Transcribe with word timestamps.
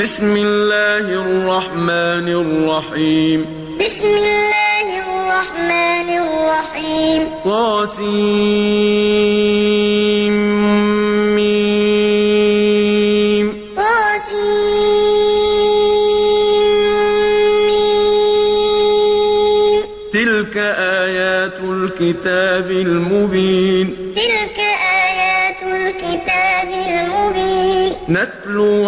بسم 0.00 0.36
الله 0.36 0.98
الرحمن 0.98 2.28
الرحيم. 2.28 3.40
بسم 3.76 4.06
الله 4.06 4.86
الرحمن 5.04 6.08
الرحيم. 6.08 7.28
طاسيم 7.44 9.39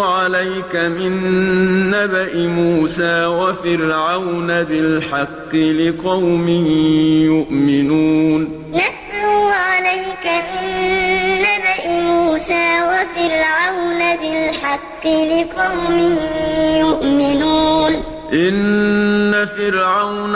عليك 0.03 0.75
من 0.75 1.13
نبأ 1.89 2.35
موسى 2.35 3.25
وفرعون 3.25 4.63
بالحق 4.63 5.55
لقوم 5.55 6.47
يؤمنون. 7.31 8.41
نتلو 8.69 9.47
عليك 9.47 10.25
من 10.25 10.65
نبأ 11.39 12.01
موسى 12.01 12.67
وفرعون 12.89 14.01
بالحق 14.21 15.05
لقوم 15.07 15.99
يؤمنون. 16.79 18.03
إن 18.33 19.45
فرعون 19.45 20.35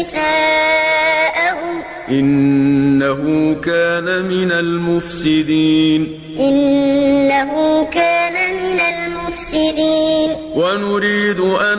نساءهم. 0.00 1.82
إنه 2.08 3.54
كان 3.54 4.04
من 4.04 4.52
المفسدين. 4.52 6.20
إنه 6.38 7.84
كان 7.84 8.54
من 8.56 8.80
المفسدين. 8.80 10.30
ونريد 10.56 11.40
أن 11.40 11.78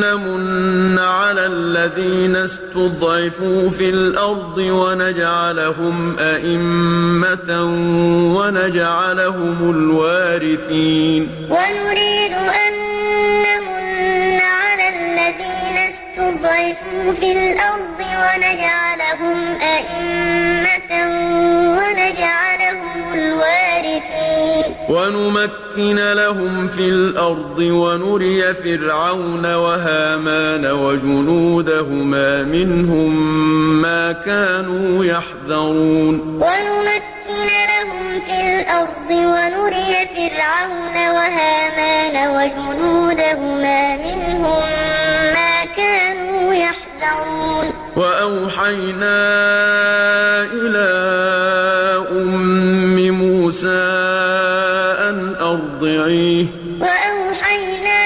نمن 0.00 0.98
على 0.98 1.46
الذين 1.46 2.36
استضعفوا 2.36 3.70
في 3.70 3.90
الأرض 3.90 4.58
ونجعلهم 4.58 6.18
أئمة 6.18 7.64
ونجعلهم 8.36 9.70
الوارثين. 9.70 11.28
ونريد 11.50 12.32
أن 12.32 12.61
في 17.10 17.32
الأرض 17.32 18.00
ونجعلهم 18.00 19.38
أئمة 19.60 20.90
ونجعلهم 21.76 23.14
الوارثين. 23.14 24.64
ونمكن 24.88 25.96
لهم 25.96 26.68
في 26.68 26.88
الأرض 26.88 27.58
ونري 27.58 28.54
فرعون 28.54 29.54
وهامان 29.54 30.66
وجنودهما 30.66 32.42
منهم 32.42 33.12
ما 33.82 34.12
كانوا 34.12 35.04
يحذرون. 35.04 36.14
ونمكن 36.42 37.48
لهم 37.72 38.20
في 38.26 38.36
الأرض 38.54 39.10
ونري 39.10 39.92
فرعون 40.16 40.96
وهامان 41.16 42.16
وجنودهما 42.36 43.96
منهم 43.96 44.71
وأوحينا 47.96 49.18
إلى 50.52 50.90
أم 52.12 53.10
موسى 53.10 53.82
أن 55.08 55.34
أرضعيه. 55.40 56.46
وأوحينا 56.80 58.02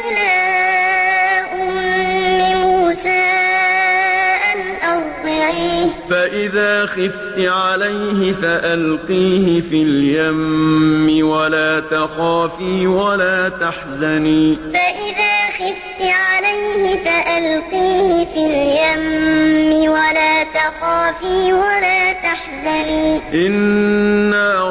إلى 0.00 0.32
أم 1.62 1.76
موسى 2.56 3.26
أن 4.50 4.60
أرضعيه. 4.82 5.86
فإذا 6.10 6.86
خفت 6.86 7.38
عليه 7.38 8.32
فألقيه 8.32 9.60
في 9.60 9.82
اليم 9.82 11.26
ولا 11.28 11.80
تخافي 11.80 12.86
ولا 12.86 13.48
تحزني. 13.48 14.56
فإذا 14.56 15.19
فألقيه 16.96 18.24
في 18.24 18.42
اليم 18.46 19.90
ولا 19.90 20.42
تخافي 20.42 21.52
ولا 21.52 22.12
تحزني. 22.12 23.20
إنا 23.46 24.70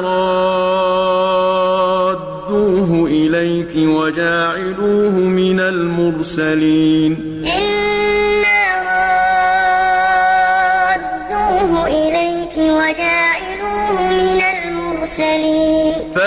رادوه 2.40 3.06
إليك 3.06 3.72
وجاعلوه 3.76 5.10
من 5.10 5.60
المرسلين. 5.60 7.42
إنا 7.44 7.79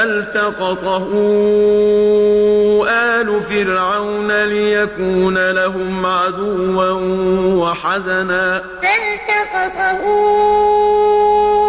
فالتقطه 0.03 1.07
آل 2.89 3.41
فرعون 3.41 4.31
ليكون 4.31 5.51
لهم 5.51 6.05
عدوا 6.05 6.91
وحزنا. 7.55 8.63
فالتقطه 8.83 10.01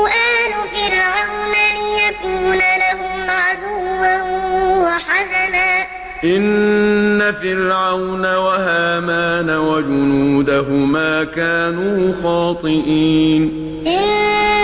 آل 0.07 0.53
فرعون 0.75 1.55
ليكون 1.75 2.59
لهم 2.59 3.31
عدوا 3.31 4.23
وحزنا. 4.83 5.87
إن 6.25 7.33
فرعون 7.33 8.27
وهامان 8.27 9.51
وجنودهما 9.51 11.25
كانوا 11.25 12.13
خاطئين. 12.23 13.43
إن 13.87 14.64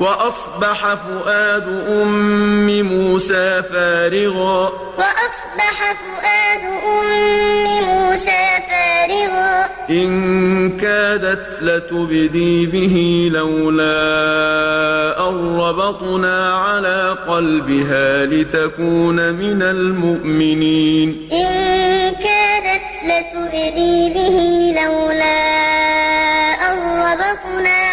وأصبح 0.00 0.94
فؤاد 0.94 1.68
أم 1.88 2.82
موسى 2.82 3.62
فارغا. 3.62 4.72
وأصبح 4.98 5.76
فؤاد 5.92 6.64
أم 6.64 7.08
موسى 7.84 8.44
فارغا. 8.70 9.68
إن 9.90 10.78
كادت 10.78 11.46
لتبدي 11.62 12.66
به 12.66 13.28
لولا 13.32 13.94
أن 15.28 15.56
ربطنا 15.60 16.54
على 16.54 17.16
قلبها 17.28 18.26
لتكون 18.26 19.16
من 19.34 19.62
المؤمنين. 19.62 21.28
إن 21.32 21.54
كادت 22.14 22.86
لتبدي 23.04 24.12
به 24.14 24.38
لولا 24.80 25.44
أن 26.72 26.78
ربطنا 27.02 27.83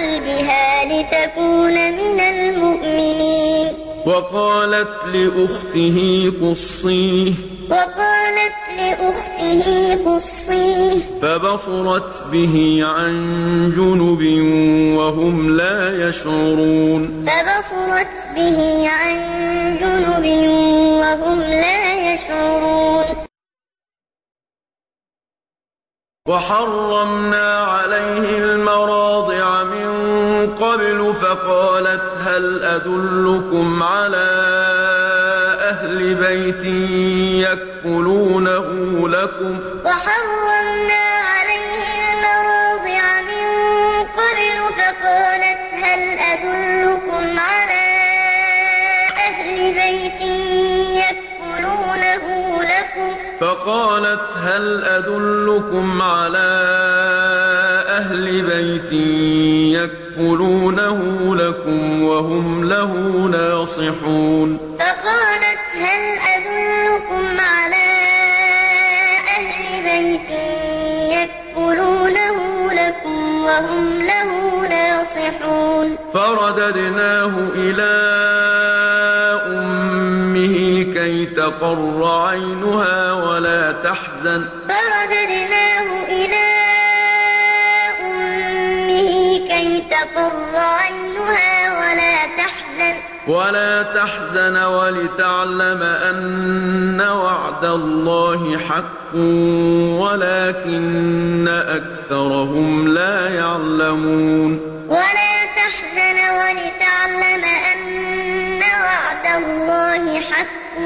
قلبها 0.00 0.84
لتكون 0.84 1.92
من 1.92 2.20
المؤمنين. 2.20 3.72
وقالت 4.06 5.04
لأخته 5.04 6.32
قصيه. 6.42 7.32
وقالت 7.70 8.56
لأخته 8.76 9.94
قصيه. 10.04 11.20
فبصرت 11.22 12.24
به 12.32 12.80
عن 12.82 13.12
جنب 13.76 14.22
وهم 14.98 15.56
لا 15.56 16.08
يشعرون. 16.08 17.26
فبصرت 17.26 18.12
به 18.36 18.88
عن 18.88 19.16
جنب 19.80 20.26
وهم 21.00 21.40
لا 21.40 22.12
يشعرون. 22.14 23.04
وحرمنا 26.28 27.58
عليه 27.58 28.38
فقالت 31.20 32.02
هل 32.20 32.62
أدلكم 32.64 33.82
على 33.82 34.26
أهل 35.60 36.14
بيت 36.14 36.64
يكفلونه 37.50 38.68
لكم؟ 39.08 39.58
وحرمنا 39.84 41.04
عليه 41.30 41.86
المراضع 42.12 43.20
من 43.20 43.46
قبل 44.04 44.56
فقالت 44.78 45.62
هل 45.82 46.02
أدلكم 46.18 47.38
على 47.38 47.86
أهل 49.26 49.74
بيت 49.74 50.20
يكفلونه 51.00 52.24
لكم؟ 52.62 53.10
فقالت 53.40 54.28
هل 54.36 54.84
أدلكم 54.84 56.02
على 56.02 56.50
أهل 57.88 58.42
بيت 58.42 58.92
يكفلونه 59.72 60.09
لكم 61.34 62.02
وهم 62.02 62.64
له 62.64 62.92
ناصحون. 63.28 64.58
فقالت 64.78 65.62
هل 65.74 66.02
أدلكم 66.36 67.24
على 67.40 67.90
أهل 69.38 69.82
بيت 69.84 70.30
يكفلونه 71.16 72.72
لكم 72.72 73.44
وهم 73.44 74.02
له 74.02 74.30
ناصحون؟ 74.68 75.96
فرددناه 76.14 77.34
إلى 77.54 77.92
أمه 79.46 80.82
كي 80.94 81.26
تقر 81.26 82.04
عينها 82.04 83.12
ولا 83.12 83.72
تحزن. 83.72 84.59
تقر 90.00 90.56
عينها 90.56 91.78
ولا 91.80 92.26
تحزن. 92.36 92.96
ولا 93.28 93.82
تحزن 93.82 94.56
ولتعلم 94.56 95.82
أن 95.82 97.00
وعد 97.00 97.64
الله 97.64 98.58
حق 98.58 99.14
ولكن 100.00 101.48
أكثرهم 101.48 102.88
لا 102.88 103.28
يعلمون. 103.28 104.52
ولا 104.88 105.34
تحزن 105.56 106.18
ولتعلم 106.40 107.44
أن 107.44 108.60
وعد 108.62 109.42
الله 109.42 110.20
حق 110.20 110.78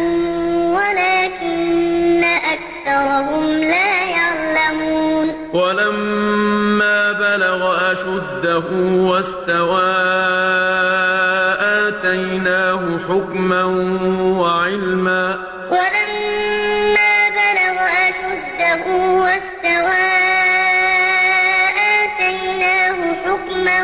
ولكن 0.75 2.25
أكثرهم 2.25 3.45
لا 3.61 3.93
يعلمون. 4.05 5.27
ولما 5.53 6.24
أشده 8.45 8.69
واستوى 9.09 9.95
آتيناه 11.89 12.99
حكما 13.09 13.65
وعلما. 14.41 15.39
ولما 15.71 17.15
بلغ 17.41 17.79
أشده 18.09 18.85
واستوى 19.21 20.05
آتيناه 22.03 22.99
حكما 23.25 23.79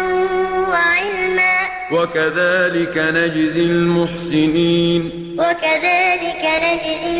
وعلما. 0.69 1.57
وكذلك 1.93 2.97
نجزي 2.97 3.63
المحسنين. 3.63 5.03
وكذلك 5.39 6.43
نجزي 6.45 7.17
المحسنين 7.17 7.20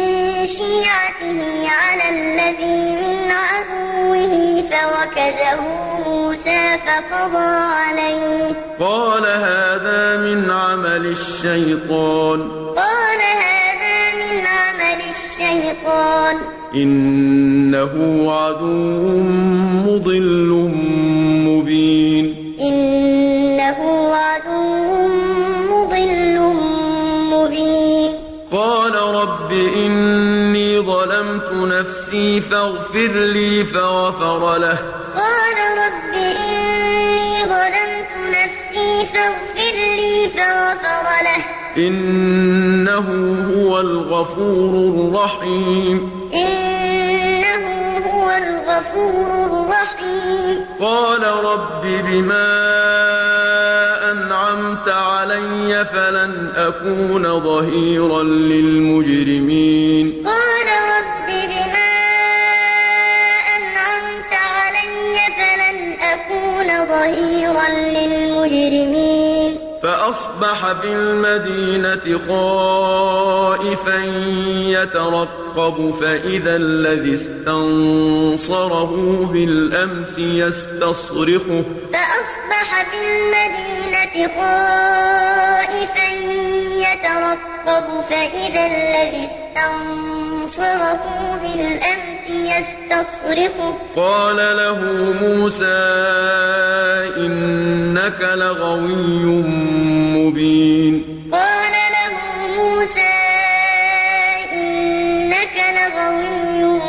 شيعته 0.47 1.69
على 1.69 2.09
الذي 2.09 2.95
من 2.95 3.31
عدوه 3.31 4.61
فوكزه 4.61 5.61
موسى 6.05 6.77
فقضى 6.77 7.53
عليه. 7.73 8.55
قال 8.79 9.25
هذا 9.25 10.17
من 10.17 10.51
عمل 10.51 11.05
الشيطان. 11.05 12.39
قال 12.75 13.21
هذا 13.43 14.15
من 14.15 14.45
عمل 14.45 15.01
الشيطان. 15.09 16.37
إنه 16.75 17.93
عدو 18.31 19.19
مضل 19.85 20.71
نفسي 32.11 32.41
فاغفر 32.41 33.11
لي 33.11 33.63
فغفر 33.63 34.57
له. 34.57 34.77
قال 35.15 35.57
رب 35.77 36.13
إني 36.13 37.45
ظلمت 37.45 38.11
نفسي 38.29 39.05
فاغفر 39.13 39.75
لي 39.95 40.29
فغفر 40.29 41.05
له. 41.23 41.41
إنه 41.77 43.07
هو 43.55 43.79
الغفور 43.79 44.71
الرحيم. 44.91 46.11
إنه 46.33 47.65
هو 48.05 48.31
الغفور 48.31 49.29
الرحيم. 49.45 50.65
قال 50.81 51.23
رب 51.23 51.81
بما 51.83 52.47
أنعمت 54.11 54.87
علي 54.87 55.85
فلن 55.85 56.51
أكون 56.55 57.39
ظهيرا 57.39 58.23
للمجرمين. 58.23 60.13
فأصبح 70.41 70.81
في 70.81 70.87
المدينة 70.87 72.17
خائفا 72.27 73.99
يترقب 74.55 75.93
فإذا 76.01 76.55
الذي 76.55 77.13
استنصره 77.13 78.91
بالأمس 79.33 80.17
يستصرخه. 80.17 81.63
فأصبح 81.93 82.69
في 82.91 82.97
المدينة 83.07 84.15
خائفا 84.27 86.09
يترقب 86.85 87.87
فإذا 88.09 88.63
الذي 88.65 89.25
استنصره 89.57 91.01
بالأمس 91.41 92.20
يستصرخه 92.31 93.77
قال 93.95 94.37
له 94.37 94.79
موسى 95.21 95.81
إنك 97.17 98.21
لغوي 98.21 99.25
مبين. 100.15 100.93
قال 101.31 101.73
له 101.95 102.13
موسى 102.57 103.17
إنك 104.53 105.57
لغوي 105.77 106.79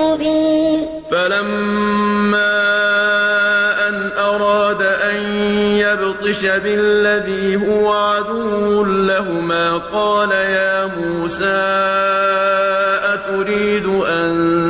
مبين. 0.00 0.86
فلما 1.10 2.60
أن 3.88 4.10
أراد 4.18 4.82
أن 4.82 5.16
يبطش 5.78 6.42
بالذي 6.42 7.56
هو 7.56 7.92
عدو 7.92 8.84
لهما 8.84 9.78
قال 9.78 10.30
يا 10.30 10.86
موسى 10.86 11.60
أتريد 13.14 13.86
أن 13.86 14.69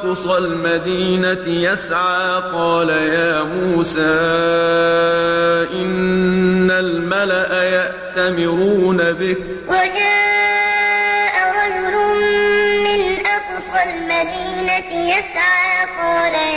أقصى 0.00 0.38
المدينة 0.38 1.46
يسعى 1.46 2.42
قال 2.52 2.88
يا 2.88 3.42
موسى 3.42 4.00
إن 5.72 6.70
الملأ 6.70 7.62
يأتمرون 7.62 9.12
بك. 9.12 9.38
وجاء 9.68 11.34
رجل 11.60 11.94
من 12.84 13.26
أقصى 13.26 13.80
المدينة 13.90 14.90
يسعى 15.12 15.86
قال 16.00 16.49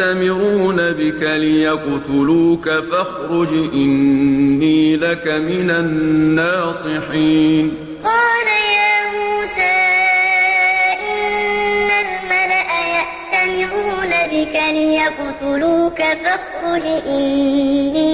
يأتمرون 0.00 0.92
بك 0.92 1.22
ليقتلوك 1.22 2.70
فاخرج 2.70 3.48
إني 3.72 4.96
لك 4.96 5.28
من 5.28 5.70
الناصحين. 5.70 7.72
قال 8.04 8.46
يا 8.78 8.96
موسى 9.14 9.80
إن 11.10 11.88
الملأ 12.04 12.70
يأتمرون 12.96 14.12
بك 14.32 14.56
ليقتلوك 14.72 15.98
فاخرج 15.98 16.86
إني 17.06 18.13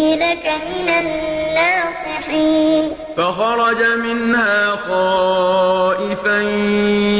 من 0.50 0.88
الناصحين. 0.88 2.92
فخرج 3.16 3.82
منها 3.98 4.70
خائفا 4.70 6.40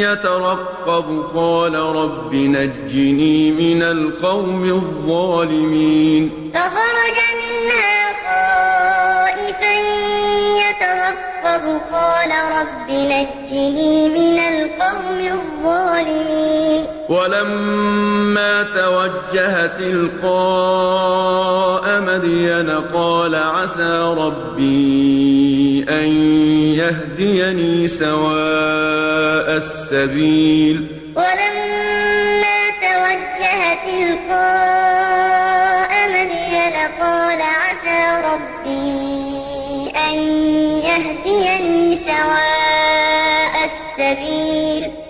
يترقب. 0.01 1.25
قال 1.35 1.75
رب 1.75 2.35
نجني 2.35 3.51
من 3.51 3.83
القوم 3.83 4.65
الظالمين. 4.65 6.51
فخرج 6.55 7.19
منها 7.35 7.50
يترقب 11.61 11.81
قال 11.93 12.31
رب 12.31 12.89
نجني 12.91 14.09
من 14.09 14.39
القوم 14.39 15.21
الظالمين. 15.21 16.87
ولما 17.09 18.63
توجه 18.63 19.67
تلقاء 19.77 21.21
مدين 22.01 22.71
قال 22.71 23.35
عسى 23.35 23.93
ربي 24.19 25.85
أن 25.89 26.09
يهديني 26.75 27.89
سواء 27.89 29.57
السبيل. 29.57 30.87
ولما 31.17 32.61
توجه 32.81 33.61
تلقاء 33.85 34.80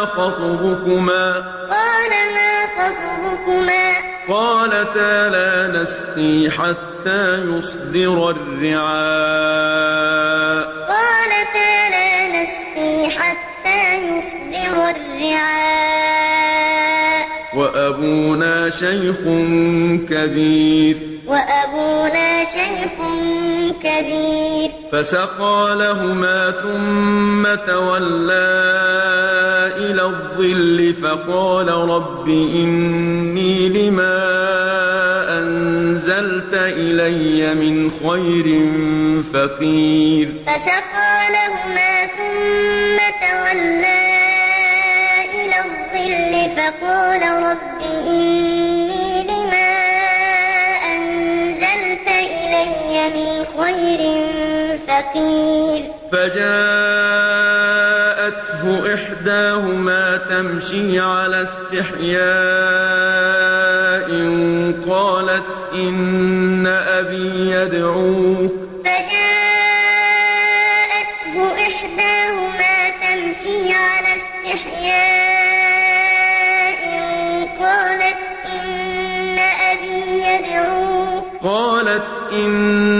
ما 0.00 0.06
خطبكما 0.06 1.34
قال 1.70 2.12
ما 2.34 2.52
خطبكما 2.76 3.86
قالتا 4.28 5.28
لا 5.28 5.52
نسقي 5.66 6.50
حتى 6.50 7.22
يصدر 7.36 8.30
الرعاء 8.30 9.50
قالتا 10.88 11.72
لا 11.90 12.12
نسقي 12.28 13.10
حتى 13.10 13.80
يصدر 13.94 14.76
الرعاء 14.90 16.00
وأبونا 17.56 18.70
شيخ 18.70 19.20
كبير 20.08 21.09
وأبونا 21.30 22.44
شيخ 22.44 22.96
كبير. 23.82 24.70
فسقى 24.92 25.76
لهما 25.78 26.50
ثم 26.50 27.42
تولى 27.72 28.50
إلى 29.76 30.02
الظل 30.02 30.94
فقال 31.02 31.68
رب 31.68 32.28
إني 32.28 33.68
لما 33.68 34.18
أنزلت 35.38 36.54
إلي 36.54 37.54
من 37.54 37.90
خير 37.90 38.46
فقير. 39.32 40.28
فسقى 40.46 41.14
لهما 41.36 42.06
ثم 42.06 42.96
تولى 43.26 44.02
إلى 45.34 45.56
الظل 45.64 46.32
فقال 46.56 47.22
رب 47.22 47.79
فقير 55.00 55.82
فجاءته 56.12 56.62
إحداهما 58.94 60.16
تمشي 60.16 61.00
على 61.00 61.42
استحياء 61.42 62.20
قالت 64.90 65.50
إن 65.74 66.66
أبي 66.66 67.50
يدعوك. 67.50 68.52
فجاءته 68.84 69.74
إحداهما 71.68 72.74
تمشي 73.02 73.72
على 73.72 74.12
استحياء 74.20 75.20
قالت 77.60 78.20
إن 78.62 79.38
أبي 79.38 79.98
يدعوك. 80.22 81.24
قالت 81.42 82.08
إن 82.32 82.99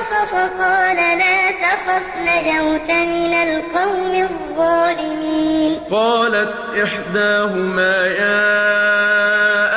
القصص 0.00 0.34
قال 0.60 0.96
لا 0.96 1.50
تخف 1.50 2.02
نجوت 2.18 2.90
من 2.90 3.34
القوم 3.34 4.28
الظالمين. 4.30 5.78
قالت 5.90 6.54
إحداهما 6.82 8.06
يا 8.06 8.44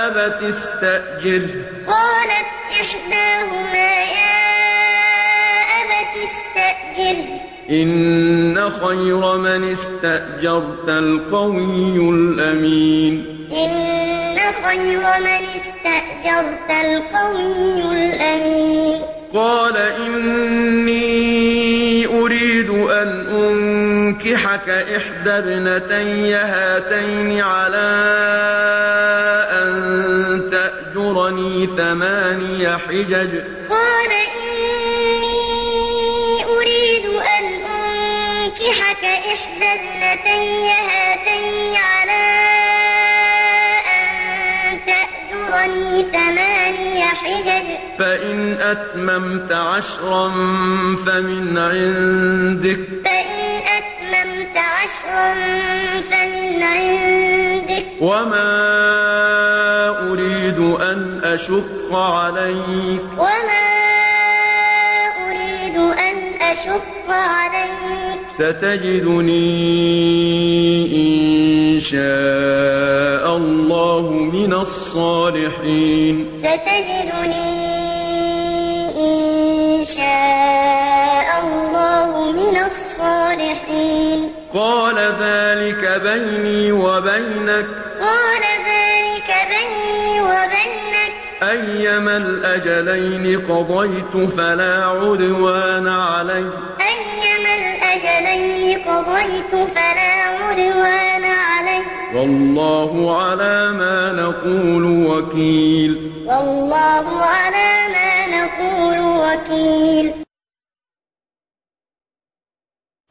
أبت 0.07 0.43
استأجر. 0.43 1.47
قالت 1.87 2.49
إحداهما 2.81 3.93
يا 4.19 4.39
أبت 5.81 6.13
استأجر. 6.29 7.17
إن 7.69 8.69
خير 8.69 9.37
من 9.37 9.71
استأجرت 9.71 10.89
القوي 10.89 12.09
الأمين. 12.09 13.47
إن 13.51 14.37
خير 14.65 14.99
من 14.99 15.43
استأجرت 15.59 16.69
القوي 16.69 17.81
الأمين. 17.91 19.12
قال 19.33 19.77
إني 19.77 21.25
أريد 22.05 22.69
أن 22.69 23.09
أنكحك 23.27 24.69
إحدى 24.69 25.29
ابنتي 25.29 26.33
هاتين 26.33 27.41
على 27.41 27.89
أن 29.51 29.73
تأجرني 30.51 31.67
ثماني 31.67 32.77
حجج. 32.77 33.31
قال 33.69 34.11
إني 34.37 35.43
أريد 36.45 37.05
أن 37.05 37.45
أنكحك 37.63 39.03
إحدى 39.03 39.69
ابنتي 39.73 40.69
هاتين 40.69 41.02
حجج. 47.13 47.77
فإن 47.99 48.57
أتممت 48.61 49.51
عشرا 49.51 50.29
فمن 51.05 51.57
عندك. 51.57 52.79
فإن 53.05 53.61
أتممت 53.77 54.57
عشرا 54.57 55.33
فمن 56.01 56.63
عندك. 56.63 57.85
وما 58.01 58.53
أريد 60.11 60.59
أن 60.81 61.21
أشق 61.23 61.95
عليك. 61.95 63.01
وما 63.17 63.73
أريد 65.27 65.77
أن 65.77 66.33
أشق 66.41 67.09
عليك. 67.09 68.12
ستجدني 68.35 69.43
إن 70.95 71.79
شاء 71.79 73.37
الله 73.37 74.11
من 74.11 74.53
الصالحين. 74.53 76.27
ستجدني 76.39 77.53
إن 78.97 79.85
شاء 79.85 81.27
الله 81.43 82.31
من 82.31 82.57
الصالحين. 82.57 84.29
قال 84.53 84.97
ذلك 84.97 86.01
بيني 86.03 86.71
وبينك. 86.71 87.67
قال 88.01 88.43
ذلك 88.71 89.29
بيني 89.53 90.21
وبينك. 90.21 91.13
أيما 91.43 92.17
الأجلين 92.17 93.41
قضيت 93.49 94.29
فلا 94.37 94.85
عدوان 94.85 95.87
علي. 95.87 96.45
أيما 96.81 97.02
الأجلين 98.23 98.79
قضيت 98.79 99.51
فلا 99.51 100.13
عدوان 100.23 101.23
علي 101.23 101.83
والله 102.15 103.23
على 103.23 103.71
ما 103.71 104.11
نقول 104.11 104.85
وكيل. 105.07 106.11
والله 106.25 107.21
على 107.21 107.71
ما 107.95 108.11
نقول 108.27 108.99
وكيل. 109.23 110.13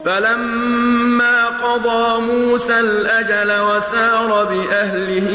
فلما 0.05 1.47
قضى 1.47 2.21
موسى 2.21 2.81
الأجل 2.81 3.61
وسار 3.61 4.45
بأهله 4.45 5.29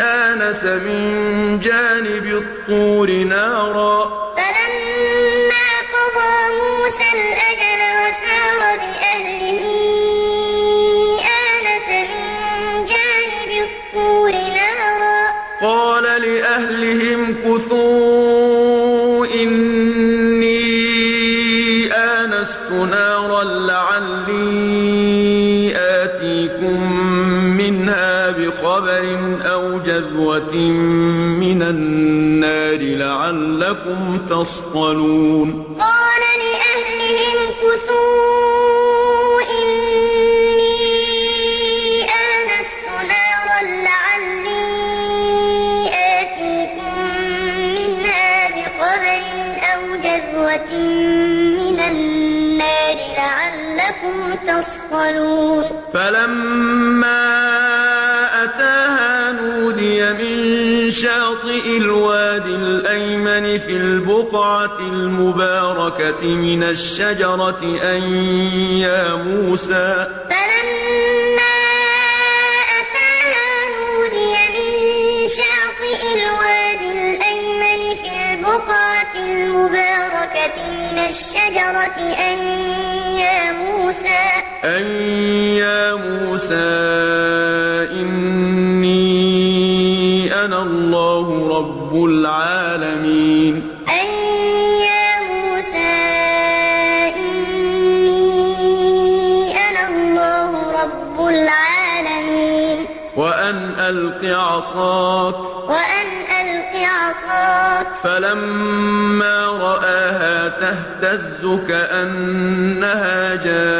آنس 0.00 0.64
من 0.64 1.00
جانب 1.60 2.26
الطور 2.26 3.10
نارا. 3.10 4.07
آنست 22.68 22.90
نارا 22.90 23.44
لعلي 23.44 24.52
آتيكم 25.76 26.92
منها 27.56 28.30
بخبر 28.30 29.18
أو 29.42 29.78
جذوة 29.78 30.54
من 31.40 31.62
النار 31.62 32.78
لعلكم 32.80 34.18
تصطلون. 34.30 35.64
تصطلون 54.90 55.64
فلما 55.94 57.28
أتاها 58.44 59.32
نودي 59.32 60.12
من 60.12 60.90
شاطئ 60.90 61.76
الوادي 61.76 62.54
الأيمن 62.54 63.58
في 63.58 63.76
البقعة 63.76 64.78
المباركة 64.80 66.26
من 66.26 66.62
الشجرة 66.62 67.60
أن 67.82 68.02
يا 68.80 69.14
موسى. 69.14 70.06
فلما 70.30 71.58
أتاها 72.80 73.50
نودي 73.76 74.34
من 74.54 75.28
شاطئ 75.28 76.00
الوادي 76.16 76.92
الأيمن 76.92 77.96
في 78.02 78.34
البقعة 78.34 79.14
المباركة 79.16 80.56
من 80.70 80.98
الشجرة 80.98 81.98
أن 82.30 82.38
أن 84.64 84.86
يا 85.54 85.94
موسى 85.94 86.54
إني 88.02 89.04
أنا 90.44 90.62
الله 90.62 91.48
رب 91.58 92.04
العالمين. 92.04 93.54
أن 93.88 94.08
يا 94.82 95.20
موسى 95.30 95.94
إني 97.96 98.32
أنا 99.54 99.88
الله 99.88 100.50
رب 100.82 101.18
العالمين. 101.28 102.78
وأن 103.16 103.56
ألق 103.78 104.24
عصاك 104.24 105.47
فلما 108.02 109.46
رآها 109.46 110.48
تهتز 110.48 111.46
كأنها 111.68 113.34
جان 113.34 113.78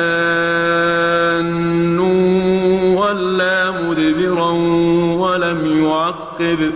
ولا 2.98 3.70
مدبرا 3.70 4.51
ولم 5.22 5.85
يعقب. 5.85 6.72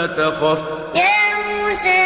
ولا 0.00 0.06
تخف. 0.06 0.58
يا 0.94 1.20
موسى 1.46 2.02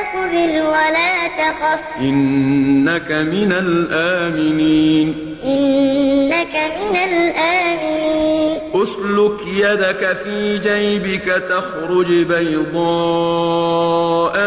أقبل 0.00 0.52
ولا 0.60 1.28
تخف. 1.28 1.80
إنك 2.00 3.10
من 3.10 3.52
الآمنين. 3.52 5.36
إنك 5.44 6.54
من 6.76 6.96
الآمنين. 6.96 8.58
أسلك 8.74 9.46
يدك 9.46 10.16
في 10.24 10.58
جيبك 10.58 11.26
تخرج 11.50 12.06
بيضاء 12.06 12.90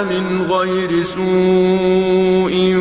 من 0.03 0.51
غير 0.51 1.03
سوء 1.03 2.75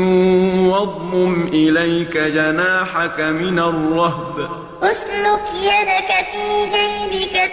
واضمم 0.70 1.48
إليك 1.48 2.18
جناحك 2.18 3.20
من 3.20 3.58
الرهب. 3.58 4.48
أسلك 4.82 5.46
يدك 5.54 6.10
في 6.32 6.64
جيبك 6.64 6.91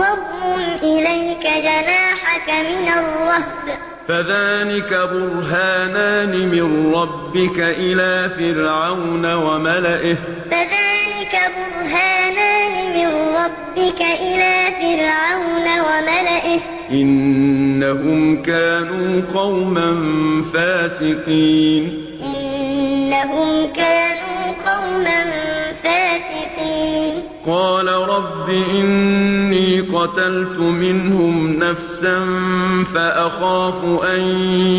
واضمم 0.00 0.64
إليك 0.82 1.42
جناحك 1.42 2.48
من 2.48 2.88
الرهب. 2.88 3.66
فذلك 4.08 4.90
برهانان 5.12 6.48
من 6.48 6.94
ربك 6.94 7.58
إلى 7.58 8.30
فرعون 8.38 9.34
وملئه. 9.34 10.16
فذلك 10.50 11.34
برهانان 11.56 12.74
من 12.96 13.08
ربك 13.36 14.00
إلى 14.00 14.54
فرعون 14.80 15.66
وملئه. 15.80 16.60
إنهم 16.90 18.42
كانوا 18.42 19.22
قوما 19.34 19.88
فاسقين. 20.54 22.05
إنهم 23.22 23.72
كانوا 23.72 24.52
قوما 24.66 25.24
فاسقين. 25.82 27.22
قال 27.46 27.88
رب 27.88 28.48
إني 28.48 29.80
قتلت 29.80 30.58
منهم 30.58 31.58
نفسا 31.58 32.24
فأخاف 32.94 33.84
أن 34.04 34.20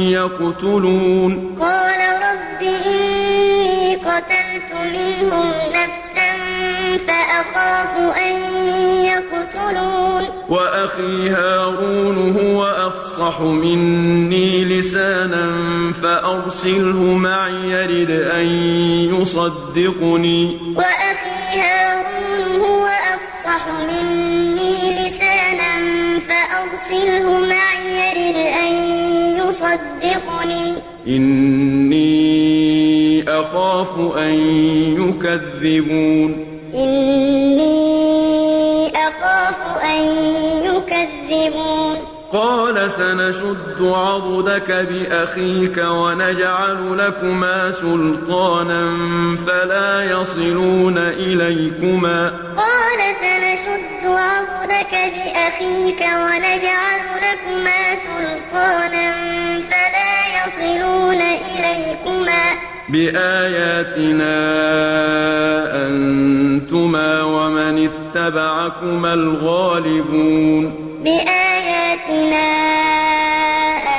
يقتلون. 0.09 1.57
قال 1.59 1.99
رب 2.21 2.61
إني 2.61 3.95
قتلت 3.95 4.71
منهم 4.73 5.47
نفسا 5.73 5.96
فأخاف 7.07 8.17
أن 8.17 8.35
يقتلون. 9.05 10.23
وأخي 10.49 11.29
هارون 11.29 12.37
هو 12.39 12.65
أفصح 12.65 13.41
مني 13.41 14.65
لسانا 14.65 15.47
فأرسله 16.01 17.17
معي 17.17 17.53
يرد 17.53 18.09
أن 18.09 18.47
يصدقني. 19.15 20.57
وأخي 20.75 21.59
هارون 21.59 22.61
هو 22.61 22.85
أفصح 22.87 23.67
مني 23.67 24.75
لسانا 24.93 25.73
فأرسله 26.19 27.27
معي 27.39 27.85
يرد 27.99 28.37
أن 28.37 28.73
يصدقني. 29.37 30.65
إني 31.07 32.07
أخاف 33.29 34.17
أن 34.17 34.33
يكذبون. 35.01 36.46
إني 36.77 37.77
أخاف 38.95 39.83
أن 39.83 40.01
يكذبون. 40.65 41.97
قال 42.33 42.91
سنشد 42.91 43.81
عضدك 43.81 44.71
بأخيك 44.71 45.77
ونجعل 45.77 46.97
لكما 46.97 47.71
سلطانا 47.71 48.81
فلا 49.47 50.03
يصلون 50.03 50.97
إليكما. 50.97 52.29
قال 52.57 52.99
سنشد 53.21 54.03
عضدك 54.05 54.91
بأخيك 54.91 56.01
ونجعل 56.01 57.03
لكما 57.25 57.95
سلطانا 57.95 59.11
فلا 59.71 60.15
يصلون 60.37 61.21
إليكما. 61.21 62.43
بآياتنا 62.89 64.37
اتبعكما 67.89 69.13
الغالبون. 69.13 70.63
بآياتنا 71.03 72.49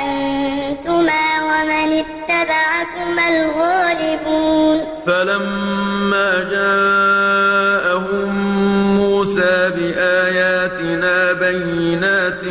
أنتما 0.01 1.23
ومن 1.49 1.89
اتبعكما 2.03 3.25
الغالبون. 3.29 4.77
فلما 5.05 6.43
جاءهم 6.51 8.29
موسى 8.97 9.71
بآياتنا 9.75 11.33
بينات 11.33 12.43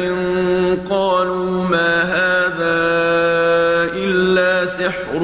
قالوا 0.91 1.65
ما 1.65 2.03
هذا 2.03 2.79
إلا 3.95 4.67
سحر 4.67 5.23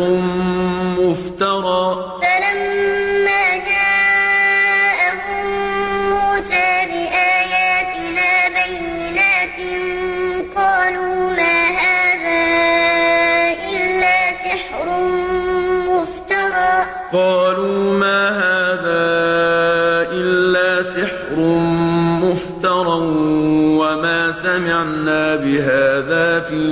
في 26.41 26.65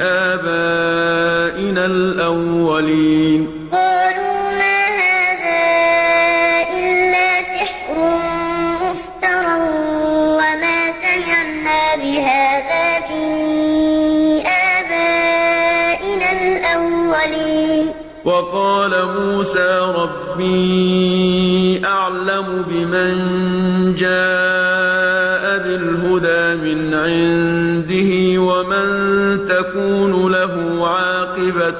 آبائنا 0.00 1.84
الأولين. 1.84 3.40
قالوا 3.72 4.40
ما 4.60 4.80
هذا 5.02 5.64
إلا 6.78 7.28
سحر 7.54 7.98
مفترى 8.82 9.56
وما 10.38 10.78
سمعنا 11.02 11.82
بهذا 11.96 12.86
في 13.08 13.22
آبائنا 14.76 16.28
الأولين. 16.32 17.86
وقال 18.24 18.92
موسى 19.06 19.70
ربي 19.96 20.87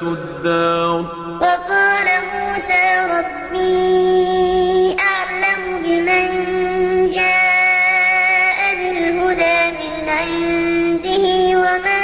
الدار. 0.03 1.01
وقال 1.41 2.09
موسى 2.35 2.85
ربي 3.15 4.97
أعلم 5.01 5.63
بمن 5.85 6.27
جاء 7.11 8.59
بالهدى 8.79 9.61
من 9.79 9.95
عنده 10.09 11.25
ومن 11.63 12.03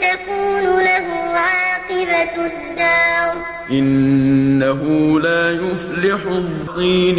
تكون 0.00 0.64
له 0.82 1.06
عاقبة 1.44 2.34
الدار. 2.46 3.32
إنه 3.70 4.80
لا 5.20 5.44
يفلح 5.50 6.20
الطين 6.26 7.18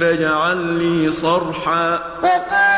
فاجعل 0.00 0.60
لي 0.78 1.10
صرحا. 1.10 1.88
وقال 2.22 2.69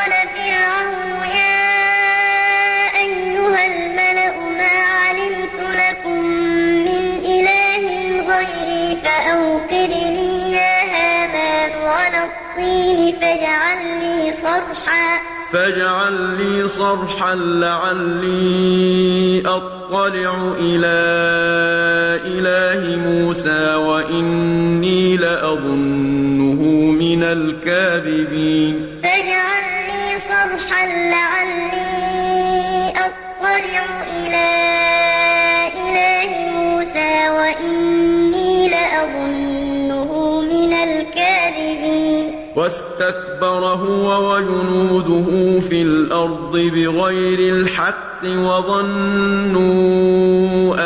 فاجعل 13.43 13.99
لي 13.99 14.31
صرحا. 14.31 15.21
فاجعل 15.53 16.13
لي 16.13 16.67
صرحا 16.67 17.35
لعلي 17.35 18.63
أطلع 19.45 20.53
إلى 20.59 20.97
إله 22.25 22.95
موسى 22.95 23.75
وإني 23.75 25.17
لأظنه 25.17 26.61
من 26.91 27.23
الكاذبين. 27.23 28.92
واستكبر 43.53 43.67
هو 43.67 44.35
وجنوده 44.35 45.59
في 45.69 45.81
الأرض 45.81 46.51
بغير 46.51 47.39
الحق 47.53 48.23
وظنوا 48.23 49.61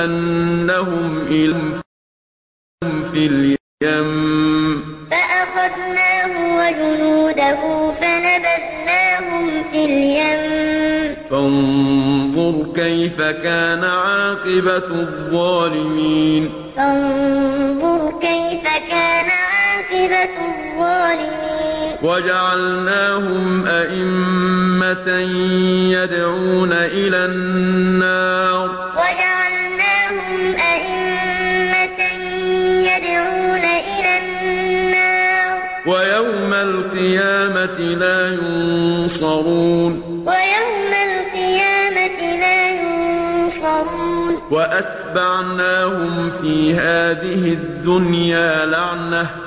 أنهم 0.06 1.18
إلهم 1.28 1.82
في 3.12 3.26
اليم. 3.28 4.82
فأخذناه 5.12 6.34
وجنوده 6.60 7.92
فنبذناهم 7.92 9.64
في 9.72 9.86
اليم. 9.86 11.16
فانظر 11.30 12.74
كيف 12.76 13.18
كان 13.22 13.84
عاقبة 13.84 15.02
الظالمين. 15.02 16.50
فانظر 16.76 18.12
كيف 18.20 18.64
كان 18.90 19.30
عَاقِبَةُ 19.30 20.24
الظَّالِمِينَ. 20.24 21.47
وَجَعَلْنَاهُمْ 22.04 23.68
أَئِمَّةً 23.68 25.20
يَدْعُونَ 25.92 26.74
إِلَى 26.74 27.26
النَّارِ. 27.26 28.70
وَجَعَلْنَاهُمْ 28.94 30.56
أَئِمَّةً 30.56 32.02
يَدْعُونَ 32.92 33.66
إِلَى 33.66 34.12
النَّارِ. 34.18 35.60
وَيَوْمَ 35.88 36.54
الْقِيَامَةِ 36.54 37.80
لَا 37.80 38.28
يُنصَرُونَ. 38.28 39.94
وَيَوْمَ 40.28 40.92
الْقِيَامَةِ 41.10 42.20
لَا 42.40 42.62
يُنصَرُونَ. 42.72 44.38
وَأَتْبَعْنَاهُمْ 44.52 46.30
فِي 46.30 46.74
هَٰذِهِ 46.74 47.54
الدُّنْيَا 47.54 48.66
لَعْنَةً. 48.66 49.47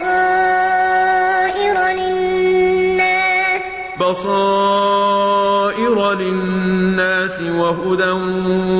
بَصَائِرَ 0.00 1.76
لِلنَّاسِ. 1.92 3.62
بَصَائِرَ 4.00 5.96
لِلنَّاسِ 6.12 7.40
وَهُدًى 7.40 8.10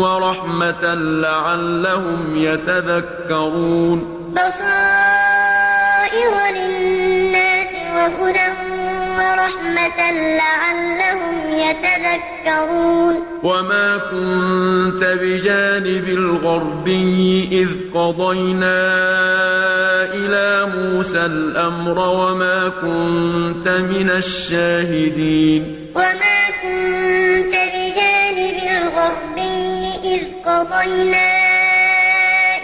وَرَحْمَةً 0.00 0.94
لَّعَلَّهُمْ 0.94 2.37
يَتَذَكَّرُونَ. 2.37 3.98
بَصَائِرَ 4.33 6.35
لِلنَّاسِ 6.56 7.72
وَهُدًى 7.94 8.60
وَرَحْمَةً 9.20 10.00
لَّعَلَّهُمْ 10.40 11.35
يَتَذَكَّرُونَ. 11.64 13.14
وَمَا 13.42 13.88
كُنتَ 14.11 15.02
بِجَانِبِ 15.04 16.06
الْغَرْبِيِّ 16.09 17.48
إِذْ 17.52 17.68
قَضَيْنَا 17.94 18.78
إِلَىٰ 20.14 20.50
مُوسَى 20.76 21.20
الْأَمْرَ 21.20 21.98
وَمَا 21.98 22.59
كُنتَ 22.68 23.66
مِنَ 23.68 24.11
الشَّاهِدِينَ. 24.11 25.62
وَمَا 25.96 26.40
كُنتَ 26.62 27.54
بِجَانِبِ 27.74 28.56
الْغَرْبِيِّ 28.72 29.83
إِذْ 30.14 30.22
قَضَيْنَا 30.46 31.28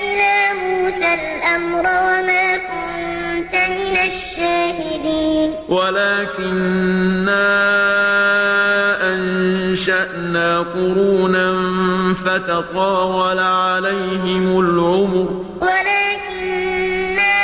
إِلَىٰ 0.07 0.39
مُوسَى 0.63 1.11
الْأَمْرَ 1.21 1.85
وَمَا 2.09 2.47
كُنتَ 2.57 2.66
الشَّاهِدِينَ 4.17 5.51
وَلَٰكِنَّا 5.69 7.47
أَنشَأْنَا 9.13 10.49
قُرُونًا 10.61 11.49
فَتَطَاوَلَ 12.25 13.39
عَلَيْهِمُ 13.39 14.61
الْعُمُرُ 14.61 15.29
ۚ. 15.35 15.37
وَلَٰكِنَّا 15.65 17.39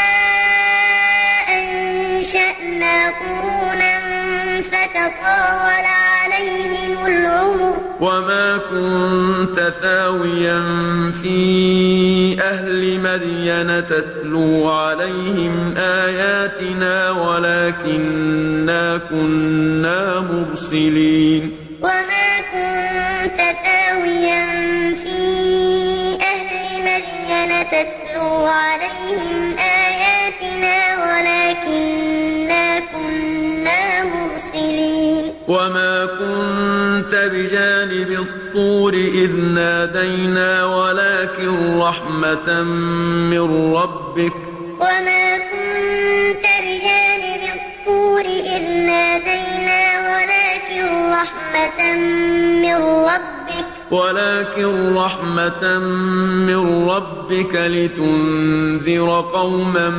أَنشَأْنَا 1.56 2.96
قُرُونًا 3.22 3.94
فَتَطَاوَلَ 4.72 5.86
عَلَيْهِمُ 6.08 6.92
الْعُمُرُ 7.06 7.74
ۚ. 7.78 7.82
وَمَا 8.02 8.46
كُنتَ 8.70 9.58
ثَاوِيًا 9.82 10.60
فِي 11.22 11.42
أَهْلِ 12.40 12.98
مَدْيَنَ 13.00 13.70
تَتْلُو 13.86 14.68
عَلَيْهِمْ 14.70 15.74
آيَاتِنَا 15.76 17.10
وَلَٰكِنَّا 17.10 18.98
كُنَّا 19.10 20.20
مُرْسِلِينَ. 20.20 21.42
وَمَا 21.82 22.30
كُنتَ 22.52 23.38
ثَاوِيًا 23.64 24.44
فِي 25.02 25.20
أَهْلِ 26.32 26.52
مَدْيَنَ 26.88 27.50
تَتْلُو 27.74 28.28
عَلَيْهِمْ 28.46 29.01
الطُّورِ 38.52 38.94
إِذْ 38.94 39.36
نَادَيْنَا 39.36 40.64
وَلَٰكِن 40.64 41.78
رَّحْمَةً 41.78 42.62
مِّن 43.32 43.72
رَّبِّكَ. 43.74 44.32
وَمَا 44.80 45.36
كُنتَ 45.36 46.44
بِجَانِبِ 46.64 47.42
الطُّورِ 47.56 48.24
إِذْ 48.24 48.64
نَادَيْنَا 48.86 49.82
وَلَٰكِن 50.12 50.84
رَّحْمَةً 51.12 51.80
مِّن 52.60 52.76
رَّبِّكَ. 53.08 53.66
ولكن 53.90 54.94
رحمة 54.94 55.78
من 56.48 56.88
ربك 56.88 57.54
لتنذر 57.54 59.20
قوما 59.20 59.90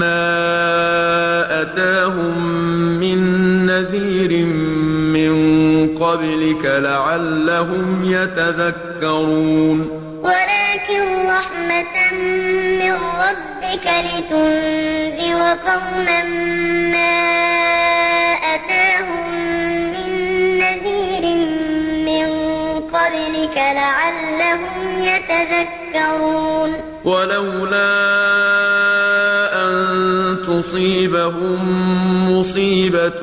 ما 0.00 0.32
أتاهم 1.62 2.38
من 3.00 3.18
نذير 3.66 4.46
من 5.16 5.51
قبلك 6.02 6.64
لعلهم 6.64 7.86
يتذكرون. 8.04 9.78
ولكن 10.22 11.04
رحمة 11.26 11.96
من 12.80 12.92
ربك 12.92 13.86
لتنذر 14.06 15.40
قوما 15.68 16.20
ما 16.94 17.14
أتاهم 18.54 19.28
من 19.94 20.10
نذير 20.58 21.24
من 22.08 22.28
قبلك 22.80 23.56
لعلهم 23.56 24.84
يتذكرون. 24.98 26.70
ولولا 27.04 27.92
تصيبهم 30.62 31.58
مصيبة 32.38 33.20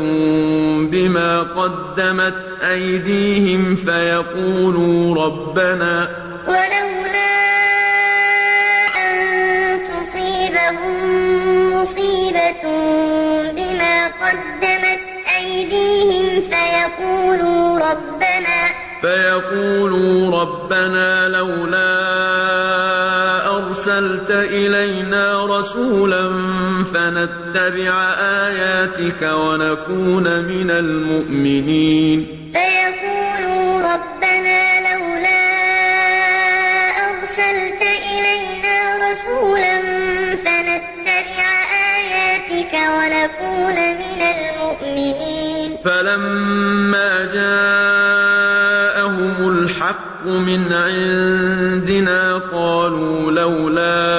بما 0.91 1.39
قدمت 1.41 2.36
أيديهم 2.71 3.75
فيقولوا 3.75 5.25
ربنا 5.25 6.10
ولولا 6.47 7.36
أن 9.06 9.15
تصيبهم 9.89 10.99
مصيبة 11.73 12.63
بما 13.56 14.08
قدمت 14.08 14.99
أيديهم 15.38 16.41
فيقولوا 16.49 17.80
ربنا 17.80 18.60
فيقولوا 19.02 20.41
ربنا 20.41 21.28
لولا 21.28 21.99
أرسلت 23.58 24.32
إلينا 24.32 25.45
رسولا 25.45 26.48
فنتبع 26.93 27.93
آياتك 28.47 29.21
ونكون 29.21 30.25
من 30.45 30.71
المؤمنين. 30.71 32.28
فيقولوا 32.54 33.82
ربنا 33.93 34.62
لولا 34.88 35.45
أرسلت 37.08 37.82
إلينا 38.13 38.78
رسولا 39.06 39.75
فنتبع 40.45 41.49
آياتك 41.95 42.73
ونكون 42.73 43.78
من 44.02 44.21
المؤمنين. 44.36 45.69
فلما 45.86 47.12
جاءهم 47.34 48.69
الحق 49.49 50.25
من 50.25 50.73
عندنا 50.73 52.21
قالوا 52.54 53.32
لولا 53.32 54.18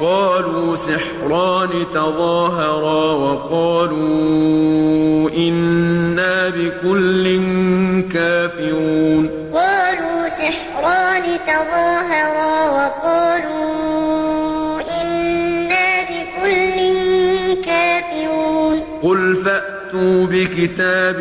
قَالُوا 0.00 0.76
سِحْرَانِ 0.76 1.68
تَظَاهَرَا 1.94 3.12
وَقَالُوا 3.12 4.00
إِنَّا 5.30 6.48
بِكُلٍّ 6.48 7.24
كَافِرُونَ. 8.12 9.24
قَالُوا 9.52 10.28
سِحْرَانِ 10.28 11.22
تَظَاهَرَا 11.46 12.56
وَقَالُوا 12.76 13.60
إِنَّا 15.02 15.88
بِكُلٍّ 16.10 16.78
كَافِرُونَ. 17.64 18.76
قُلْ 19.02 19.36
فَأْتُوا 19.44 20.26
بِكِتَابٍ 20.26 21.20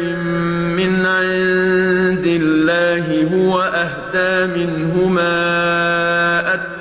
مِّنْ 0.79 1.05
عِندِ 1.05 2.25
اللَّهِ 2.41 3.07
هُوَ 3.35 3.61
أَهْدَىٰ 3.61 4.47
مِنْهُمَا 4.55 5.78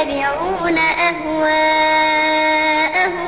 يَتَّبِعُونَ 0.00 0.78
أَهْوَاءَهُمْ 1.08 1.94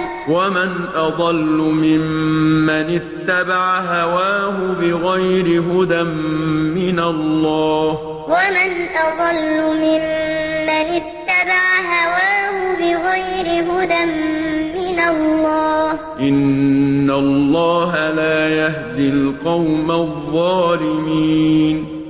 ۚ. 0.07 0.09
وَمَنْ 0.29 0.71
أَضَلُّ 0.95 1.59
مِمَّنِ 1.85 3.01
اتَّبَعَ 3.01 3.81
هَوَاهُ 3.81 4.57
بِغَيْرِ 4.81 5.61
هُدًى 5.63 6.03
مِّنَ 6.03 6.99
اللَّهِ 6.99 7.93
ۚ. 7.95 7.99
وَمَنْ 8.29 8.71
أَضَلُّ 9.07 9.59
مِمَّنِ 9.85 10.89
اتَّبَعَ 11.01 11.67
هَوَاهُ 11.93 12.57
بِغَيْرِ 12.81 13.47
هُدًى 13.71 14.03
مِّنَ 14.79 14.99
اللَّهِ 15.13 15.93
ۚ. 15.97 15.97
إِنَّ 16.21 17.11
اللَّهَ 17.11 17.93
لَا 18.11 18.49
يَهْدِي 18.49 19.09
الْقَوْمَ 19.09 19.91
الظَّالِمِينَ. 19.91 21.77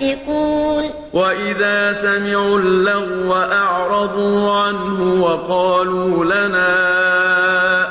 يُنفِقُونَ. 0.00 0.90
وَإِذَا 1.12 1.92
سَمِعُوا 1.92 2.58
اللَّغْوَ 2.58 3.34
أَعْرَضُوا 3.34 4.52
عَنْهُ 4.52 5.24
وَقَالُوا 5.24 6.24
لَنَا 6.24 6.68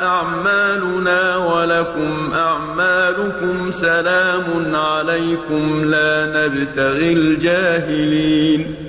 أَعْمَالُنَا 0.05 1.37
وَلَكُمْ 1.37 2.33
أَعْمَالُكُمْ 2.33 3.71
سَلَامٌ 3.71 4.75
عَلَيْكُمْ 4.75 5.85
لَا 5.85 6.45
نَبْتَغِي 6.45 7.13
الْجَاهِلِينَ. 7.13 8.82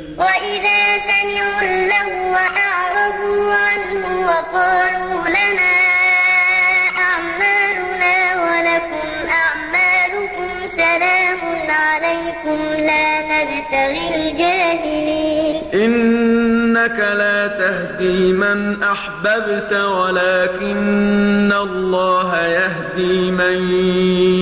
إِنَّكَ 16.84 17.00
لَا 17.00 17.46
تَهْدِي 17.48 18.32
مَنْ 18.32 18.82
أَحْبَبْتَ 18.82 19.72
وَلَٰكِنَّ 19.72 21.52
اللَّهَ 21.52 22.46
يَهْدِي 22.46 23.30
مَن 23.30 23.56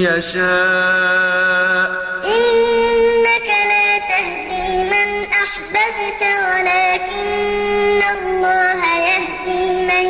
يَشَاءُ 0.02 1.86
ۚ. 1.90 1.94
إِنَّكَ 2.26 3.48
لَا 3.72 3.98
تَهْدِي 4.10 4.68
مَنْ 4.90 5.08
أَحْبَبْتَ 5.44 6.22
وَلَٰكِنَّ 6.48 8.00
اللَّهَ 8.16 8.80
يَهْدِي 9.10 9.66
مَن 9.90 10.06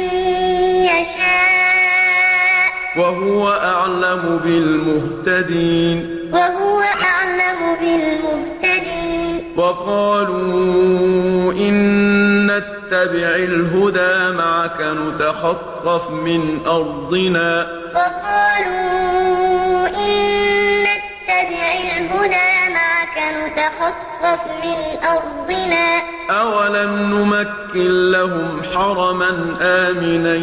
يَشَاءُ 0.89 2.69
ۚ. 2.69 2.99
وَهُوَ 2.99 3.45
أَعْلَمُ 3.51 4.41
بِالْمُهْتَدِينَ 4.45 6.12
وَقَالُوا 9.57 11.53
إِن 11.53 11.75
نَّتَّبِعِ 12.47 13.29
الْهُدَىٰ 13.37 14.33
مَعَكَ 14.37 14.81
نُتَخَطَّفْ 14.81 16.11
مِنْ 16.11 16.67
أَرْضِنَا 16.67 17.65
ۚ. 17.65 17.67
نُتَخَطَّفْ 24.33 24.47
مِنْ 24.65 24.79
أَرْضِنَا 25.05 26.01
ۚ. 26.01 26.05
أَوَلَمْ 26.31 26.93
نُمَكِّن 27.15 28.11
لَّهُمْ 28.13 28.63
حَرَمًا 28.63 29.57
آمِنًا 29.61 30.37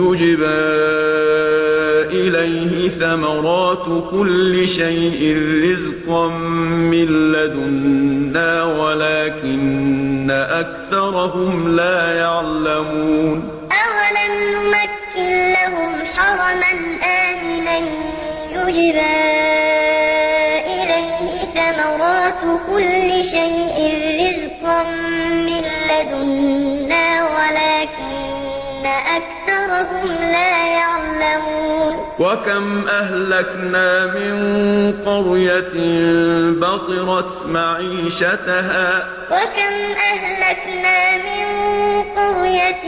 يُجْبَىٰ 0.00 0.98
إليه 2.10 2.88
ثمرات 2.88 3.86
كل 4.10 4.68
شيء 4.68 5.36
رزقا 5.64 6.28
من 6.92 7.32
لدنا 7.32 8.64
ولكن 8.64 10.30
أكثرهم 10.30 11.76
لا 11.76 12.12
يعلمون. 12.12 13.50
أولم 13.84 14.34
نمكن 14.54 15.52
لهم 15.52 15.92
حرما 16.16 16.72
آمنا 17.04 17.78
يجبى 18.52 19.67
ثمرات 21.72 22.60
كل 22.66 23.24
شيء 23.24 23.76
رزقا 24.20 24.82
من 25.32 25.64
لدنا 25.90 27.24
ولكن 27.24 28.86
أكثرهم 28.86 30.14
لا 30.20 30.66
يعلمون. 30.66 31.94
وكم 32.18 32.88
أهلكنا 32.88 34.06
من 34.06 34.34
قرية 35.06 35.74
بطرت 36.60 37.46
معيشتها. 37.46 39.06
وكم 39.30 39.74
أهلكنا 40.12 41.16
من 41.16 41.46
قرية 42.16 42.84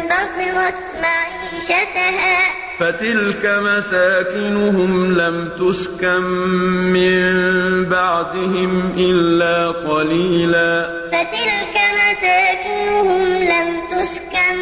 بطرت 0.00 0.80
معيشتها. 1.02 2.65
فتلك 2.78 3.44
مساكنهم 3.44 5.12
لم 5.12 5.48
تسكن 5.48 6.22
من 6.92 7.22
بعدهم 7.84 8.92
إلا 8.96 9.68
قليلا. 9.68 10.90
فتلك 11.08 11.76
مساكنهم 11.96 13.22
لم 13.24 13.80
تسكن 13.90 14.56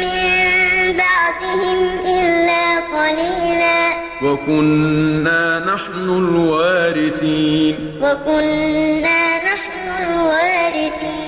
من 0.00 0.96
بعدهم 0.96 1.78
إلا 1.98 2.80
قليلا. 2.80 3.92
وكنا 4.24 5.74
نحن 5.74 6.08
الوارثين. 6.08 7.74
وكنا 8.02 9.52
نحن 9.52 9.88
الوارثين. 10.02 11.21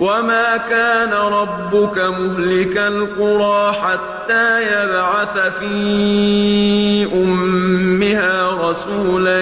وما 0.00 0.56
كان 0.56 1.12
ربك 1.12 1.98
مهلك 1.98 2.76
القرى 2.76 3.72
حتى 3.72 4.62
يبعث 4.62 5.38
في 5.58 5.74
أمها 7.14 8.40
رسولا 8.70 9.40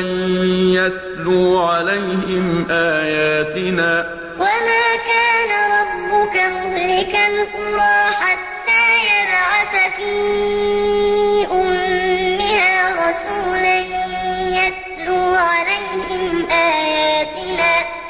يتلو 0.78 1.58
عليهم 1.58 2.66
آياتنا 2.70 4.06
وما 4.38 4.86
كان 5.10 5.50
ربك 5.78 6.36
مهلك 6.36 7.14
القرى 7.14 8.10
حتى 8.12 8.84
يبعث 9.10 9.96
في 9.96 10.12
أمها 11.52 12.94
رسولا 12.94 13.57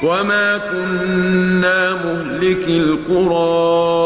وما 0.03 0.57
كنا 0.57 1.93
مهلك 1.93 2.67
القرى 2.67 3.99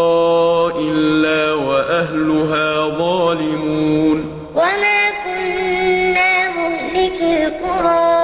إلا 0.89 1.53
وأهلها 1.53 2.97
ظالمون 2.97 4.17
وما 4.55 5.01
كنا 5.25 6.49
مهلك 6.49 7.21
القرى 7.21 8.23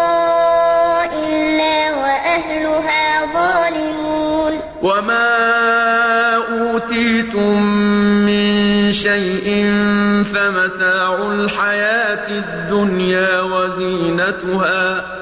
إلا 1.13 1.95
وأهلها 1.95 3.25
ظالمون 3.33 4.53
وما 4.83 5.29
أوتيتم 6.35 7.61
من 8.25 8.93
شيء 8.93 9.73
فمتاع 10.33 11.31
الحياة 11.31 12.27
الدنيا 12.29 13.41
وزينتها 13.41 15.18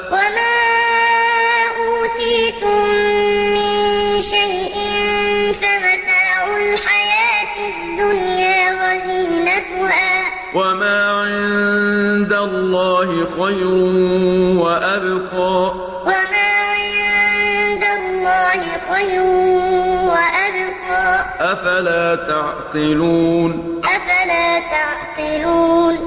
وما 10.58 11.12
عند 11.12 12.34
الله 12.34 13.26
خير 13.26 13.68
وأبقى 14.58 15.74
وما 16.06 16.50
عند 16.74 17.84
الله 18.00 18.62
خير 18.92 19.22
وأبقى 20.12 21.26
أفلا 21.54 22.16
تعقلون 22.16 23.82
أفلا 23.86 24.60
تعقلون 24.60 26.07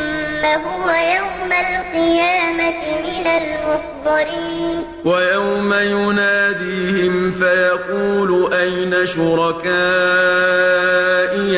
هو 0.45 0.89
يوم 0.89 1.51
القيامة 1.51 2.81
من 3.05 3.27
المحضرين. 3.27 4.77
ويوم 5.05 5.73
يناديهم 5.73 7.31
فيقول 7.31 8.53
أين 8.53 9.07
شركائي 9.07 10.21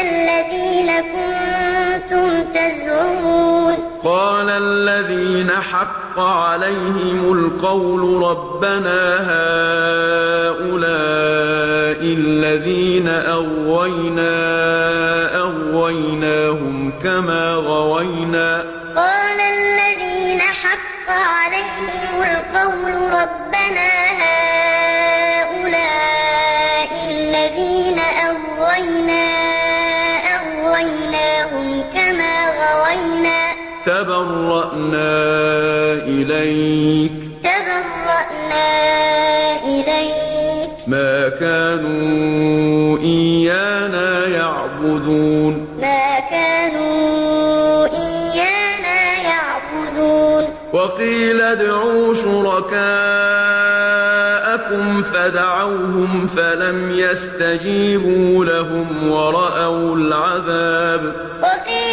الذين 0.00 0.90
كنتم 1.00 2.28
تزعمون؟ 2.54 3.74
قال 4.04 4.48
الذين 4.50 5.50
حق 5.50 6.07
عليهم 6.20 7.32
القول 7.32 8.22
ربنا 8.22 9.00
هؤلاء 9.30 10.98
الذين 12.02 13.08
أغوينا 13.08 14.34
أغويناهم 15.36 16.92
كما 17.02 17.54
غوينا. 17.54 18.64
قال 18.96 19.40
الذين 19.40 20.40
حق 20.40 21.08
عليهم 21.08 22.22
القول 22.22 22.92
ربنا 22.94 23.90
هؤلاء 25.42 26.90
الذين 27.10 27.98
أغوينا 27.98 29.24
أغويناهم 30.36 31.66
كما 31.94 32.34
غوينا. 32.62 33.38
تبرأنا 33.86 35.47
إليك. 36.08 37.12
تبرأنا 37.42 38.66
إليك. 39.64 40.70
ما 40.86 41.28
كانوا 41.28 42.98
إيانا 42.98 44.26
يعبدون. 44.26 45.68
ما 45.80 46.20
كانوا 46.30 47.86
إيانا 47.86 49.00
يعبدون. 49.22 50.44
وقيل 50.72 51.40
ادعوا 51.40 52.14
شركاءكم 52.14 52.72
فدعوهم 55.02 56.28
فلم 56.28 56.98
يستجيبوا 56.98 58.44
لهم 58.44 59.10
ورأوا 59.10 59.96
العذاب. 59.96 61.14
وقيل 61.42 61.87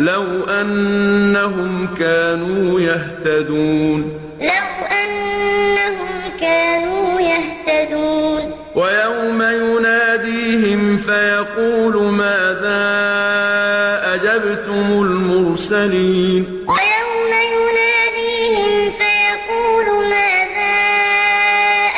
لو 0.00 0.44
أنهم 0.44 1.88
كانوا 1.98 2.80
يهتدون. 2.80 4.00
لو 4.40 4.86
أنهم 5.02 6.08
كانوا 6.40 7.20
يهتدون. 7.20 8.52
ويوم 8.74 9.42
يناديهم 9.42 10.98
فيقول 10.98 12.12
ماذا 12.12 12.80
أجبتم 14.14 15.02
المرسلين؟ 15.02 16.44
ويوم 16.68 17.32
يناديهم 17.54 18.92
فيقول 18.98 19.86
ماذا 20.10 20.76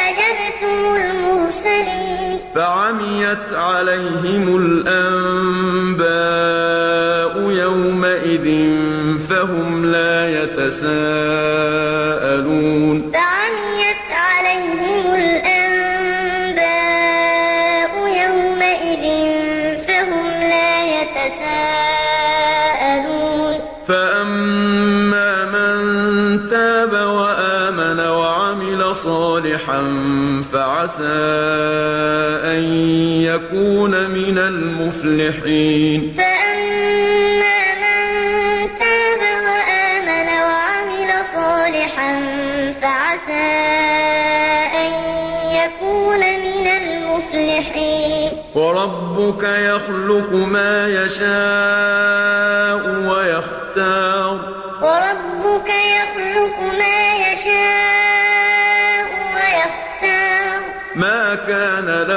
أجبتم 0.09 0.97
المرسلين؟ 0.97 2.39
فعميت 2.55 3.53
عليهم 3.53 4.57
الْأَنبَاءُ 4.57 5.32
صَالِحًا 29.53 29.81
فَعَسَىٰ 30.53 31.05
أَن 32.53 32.63
يَكُونَ 33.29 34.11
مِنَ 34.11 34.39
الْمُفْلِحِينَ 34.39 36.15
فَأَمَّا 36.19 37.61
مَن 37.85 38.05
تَابَ 38.81 39.21
وَآمَنَ 39.47 40.29
وَعَمِلَ 40.49 41.11
صَالِحًا 41.37 42.13
فَعَسَىٰ 42.83 43.61
أَن 44.83 44.91
يَكُونَ 45.61 46.21
مِنَ 46.21 46.67
الْمُفْلِحِينَ 46.81 48.31
وَرَبُّكَ 48.55 49.43
يَخْلُقُ 49.43 50.31
مَا 50.33 50.75
يَشَاءُ 50.89 52.83
وَيَخْتَارُ 53.09 54.37
ۗ 54.39 54.41
وَرَبُّكَ 54.85 55.92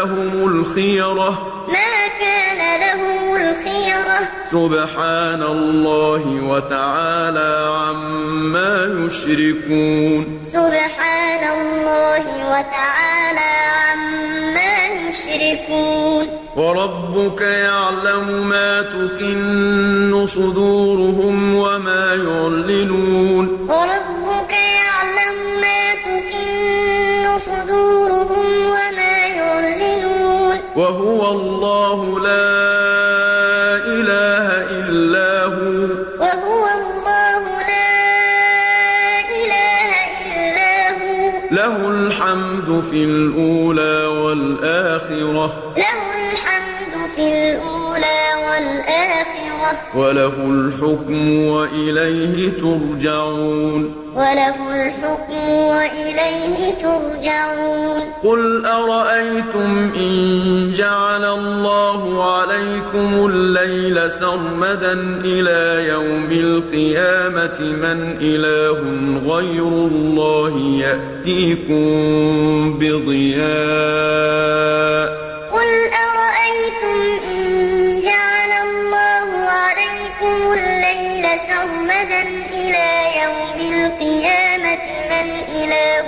لَهُمُ 0.06 0.48
الْخِيَرَةُ 0.48 1.30
ۚ. 1.32 1.70
مَا 1.70 2.08
كَانَ 2.20 2.62
لَهُمُ 2.82 3.36
الْخِيَرَةُ 3.36 4.20
ۚ. 4.26 4.52
سُبْحَانَ 4.52 5.44
اللَّهِ 5.44 6.44
وَتَعَالَىٰ 6.44 7.70
عَمَّا 7.74 9.06
يُشْرِكُونَ. 9.06 10.40
سُبْحَانَ 10.48 11.44
اللَّهِ 11.58 12.26
وَتَعَالَىٰ 12.52 13.56
عَمَّا 13.86 14.76
يُشْرِكُونَ. 15.10 16.26
وَرَبُّكَ 16.56 17.42
يَعْلَمُ 17.42 18.50
مَا 18.50 18.82
تُكِنُّ 18.82 20.26
صُدُورُهُمْ 20.28 21.56
وَمَا 21.56 22.06
يُعْلِنُونَ. 22.14 23.46
وَرَبُّكَ 23.70 24.05
وَهُوَ 30.76 31.32
اللَّهُ 31.32 32.20
لَا 32.20 32.44
إِلَٰهَ 33.96 34.48
إِلَّا 34.80 35.32
هُوَ 35.56 35.88
ۖ. 35.88 35.92
وَهُوَ 36.20 36.64
اللَّهُ 36.80 37.44
لَا 37.72 37.92
إِلَٰهَ 39.40 39.90
إِلَّا 40.36 40.76
هُوَ 41.00 41.32
ۖ. 41.32 41.34
لَهُ 41.52 41.76
الْحَمْدُ 41.92 42.68
فِي 42.90 43.00
الْأُولَىٰ 43.04 43.98
وَالْآخِرَةِ 44.06 45.48
ۖ. 45.48 45.78
لَهُ 45.84 46.00
الْحَمْدُ 46.20 46.94
فِي 47.16 47.26
الْأُولَىٰ 47.32 48.24
وَالْآخِرَةِ 48.48 49.32
ۖ. 49.32 49.35
وَلَهُ 49.96 50.34
الْحُكْمُ 50.50 51.48
وَإِلَيْهِ 51.48 52.50
تُرْجَعُونَ. 52.50 53.96
وَلَهُ 54.16 54.58
الْحُكْمُ 54.76 55.50
وَإِلَيْهِ 55.50 56.74
تُرْجَعُونَ. 56.82 58.02
قُلْ 58.24 58.66
أَرَأَيْتُمْ 58.66 59.92
إِن 59.96 60.74
جَعَلَ 60.78 61.24
اللَّهُ 61.24 62.34
عَلَيْكُمُ 62.34 63.10
اللَّيْلَ 63.32 64.12
سَرْمَدًا 64.12 64.94
إِلَىٰ 65.26 65.88
يَوْمِ 65.90 66.32
الْقِيَامَةِ 66.32 67.60
مَنْ 67.62 68.18
إِلَٰهٌ 68.22 68.80
غَيْرُ 69.28 69.68
اللَّهِ 69.68 70.54
يَأْتِيكُم 70.80 71.86
بِضِيَاءٍ؟ 72.80 73.86
قُلْ 75.52 75.70
سَرْمَدًا 81.50 82.22
إِلَىٰ 82.50 82.94
يَوْمِ 83.24 83.58
الْقِيَامَةِ 83.74 84.86
مَنْ 85.12 85.28
إِلَٰهٌ 85.50 86.08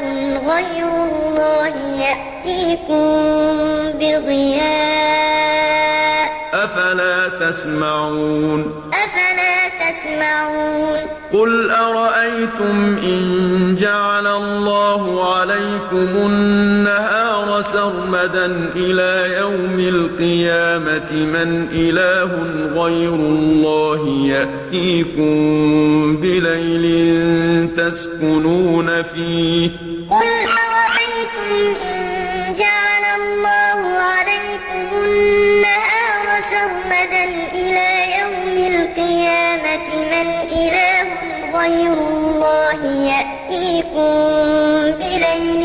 غَيْرُ 0.53 0.87
اللَّهِ 1.03 1.75
يَأْتِيكُم 2.05 3.07
بِضِيَاءٍ. 3.99 5.07
أَفَلَا 6.53 7.17
تَسْمَعُونَ؟ 7.29 8.61
أَفَلَا 8.93 9.57
تَسْمَعُونَ؟ 9.81 11.16
قُلْ 11.33 11.71
أَرَأَيْتُمْ 11.71 12.97
إِن 13.03 13.75
جَعَلَ 13.79 14.27
اللَّهُ 14.27 15.33
عَلَيْكُمُ 15.35 16.09
النَّهَارَ 16.25 17.61
سَرْمَدًا 17.61 18.45
إِلَىٰ 18.75 19.35
يَوْمِ 19.39 19.79
الْقِيَامَةِ 19.79 21.11
مَنْ 21.13 21.67
إِلَٰهٌ 21.71 22.31
غَيْرُ 22.81 23.13
اللَّهِ 23.15 24.01
يَأْتِيكُم 24.27 25.31
بِلَيْلٍ 26.21 26.85
تَسْكُنُونَ 27.77 29.01
فِيهِ 29.03 29.69
ۖ 29.69 29.86
غَيْرُ 41.57 41.93
اللَّهِ 41.93 42.81
يَأْتِيكُم 43.13 44.11
بِلَيْلٍ 45.01 45.63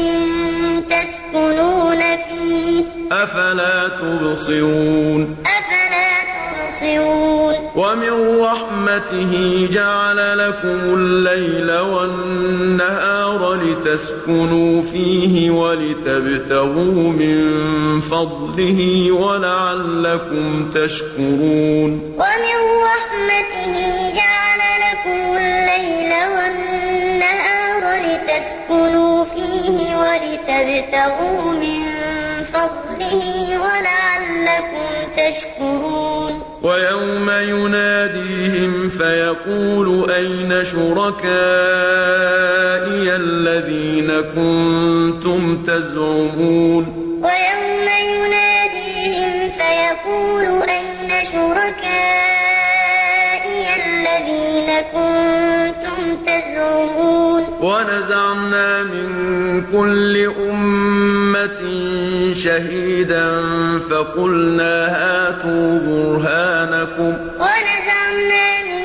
تَسْكُنُونَ 0.93 2.01
فِيهِ 2.28 2.82
ۖ. 2.82 2.86
أَفَلَا 3.12 3.88
تُبْصِرُونَ؟ 3.88 5.36
أَفَلَا 5.59 6.11
تُبْصِرُونَ؟ 6.32 7.55
وَمِن 7.76 8.40
رَّحْمَتِهِ 8.40 9.32
جَعَلَ 9.72 10.38
لَكُمُ 10.38 10.80
اللَّيْلَ 10.95 11.70
وَالنَّهَارَ 11.78 13.55
لِتَسْكُنُوا 13.55 14.82
فِيهِ 14.82 15.51
وَلِتَبْتَغُوا 15.51 17.12
مِن 17.20 17.38
فَضْلِهِ 18.01 18.80
وَلَعَلَّكُمْ 19.12 20.70
تَشْكُرُونَ. 20.74 21.90
وَمِن 22.22 22.59
رَّحْمَتِهِ 22.88 24.01
لِتَسْكُنُوا 28.43 29.24
فِيهِ 29.24 29.97
وَلِتَبْتَغُوا 29.97 31.53
مِن 31.53 31.80
فَضْلِهِ 32.45 33.24
وَلَعَلَّكُمْ 33.64 34.88
تَشْكُرُونَ. 35.16 36.32
وَيَوْمَ 36.62 37.30
يُنَادِيهِمْ 37.30 38.88
فَيَقُولُ 38.88 40.11
أَيْنَ 40.11 40.64
شُرَكَائِيَ 40.64 41.32
الَّذِينَ 43.16 44.09
كُنتُمْ 44.34 45.40
تَزْعُمُونَ؟ 45.66 46.84
وَيَوْمَ 47.22 47.51
وَنَزَعْنَا 57.62 58.82
مِن 58.82 59.08
كُلِّ 59.72 60.14
أُمَّةٍ 60.50 61.60
شَهِيدًا 62.34 63.26
فَقُلْنَا 63.90 64.74
هَاتُوا 64.96 65.78
بُرْهَانَكُمْ. 65.86 67.12
وَنَزَعْنَا 67.42 68.46
مِن 68.70 68.82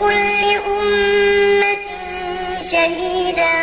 كُلِّ 0.00 0.40
أُمَّةٍ 0.76 1.88
شَهِيدًا 2.72 3.54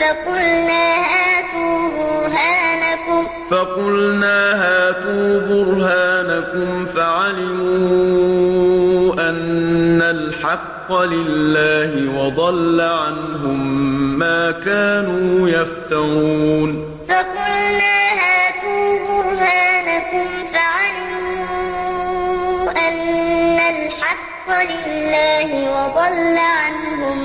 فَقُلْنَا 0.00 0.86
هَاتُوا 1.14 1.78
بُرْهَانَكُمْ. 1.98 3.22
فَقُلْنَا 3.50 4.38
هَاتُوا 4.62 5.28
بُرْهَانَكُمْ 5.50 6.68
فَعَلِمُوا 6.86 8.34
أَنَّ 9.30 10.00
الْحَقَّ 10.02 10.88
لِلَّهِ 11.02 11.92
وَضَلَّ 12.18 12.80
عَنْهُم 12.80 13.83
مَّا 14.18 14.50
كَانُوا 14.50 15.48
يَفْتَرُونَ. 15.48 16.70
فَقُلْنَا 17.08 17.98
هَاتُوا 18.22 18.88
بُرْهَانَكُمْ 19.08 20.26
فَعَلِمُوا 20.54 21.50
أَنَّ 22.88 23.58
الْحَقَّ 23.74 24.46
لِلَّهِ 24.70 25.50
وَضَلَّ 25.76 26.36
عَنْهُم 26.38 27.18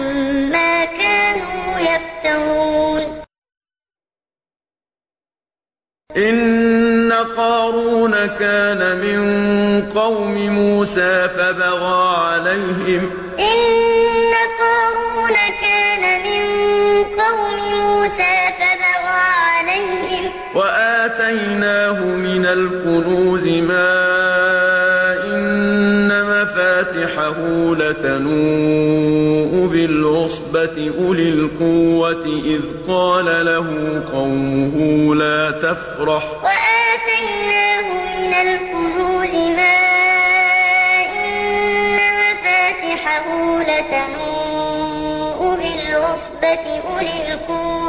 مَّا 0.49 0.85
كَانُوا 0.85 1.79
يَفْتَرُونَ. 1.79 3.01
إِنَّ 6.17 7.11
قَارُونَ 7.13 8.25
كان 8.25 8.81
من 8.97 9.21
قوم 9.91 10.35
موسى 10.49 11.29
فبغى 11.29 12.17
عليهم 12.17 13.18
وآتيناه 20.55 22.05
من 22.05 22.45
الكنوز 22.45 23.47
ما 23.47 24.09
إن 25.23 26.09
مفاتحه 26.23 27.37
لتنوء 27.75 29.67
بالعصبة 29.67 30.91
أولي 30.99 31.29
القوة 31.29 32.25
إذ 32.25 32.61
قال 32.87 33.45
له 33.45 34.01
قومه 34.13 35.15
لا 35.15 35.51
تفرح. 35.51 36.23
وآتيناه 36.43 37.87
من 38.17 38.33
الكنوز 38.33 39.35
ما 39.57 39.79
إن 41.15 41.97
مفاتحه 42.21 43.27
لتنوء 43.61 45.39
بالعصبة 45.55 46.78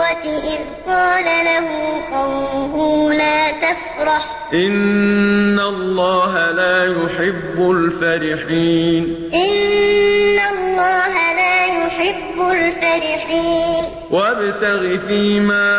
القوة 0.01 0.39
إذ 0.39 0.61
قال 0.87 1.25
له 1.25 1.69
قومه 2.13 3.13
لا 3.13 3.51
تفرح. 3.51 4.25
إن 4.55 5.61
الله 5.61 6.51
لا 6.51 6.85
يحب 6.85 7.71
الفرحين. 7.71 9.31
إن 9.35 10.39
الله 10.39 11.15
لا 11.35 11.67
يحب 11.67 12.51
الفرحين. 12.51 13.85
وابتغ 14.11 15.07
فيما 15.07 15.71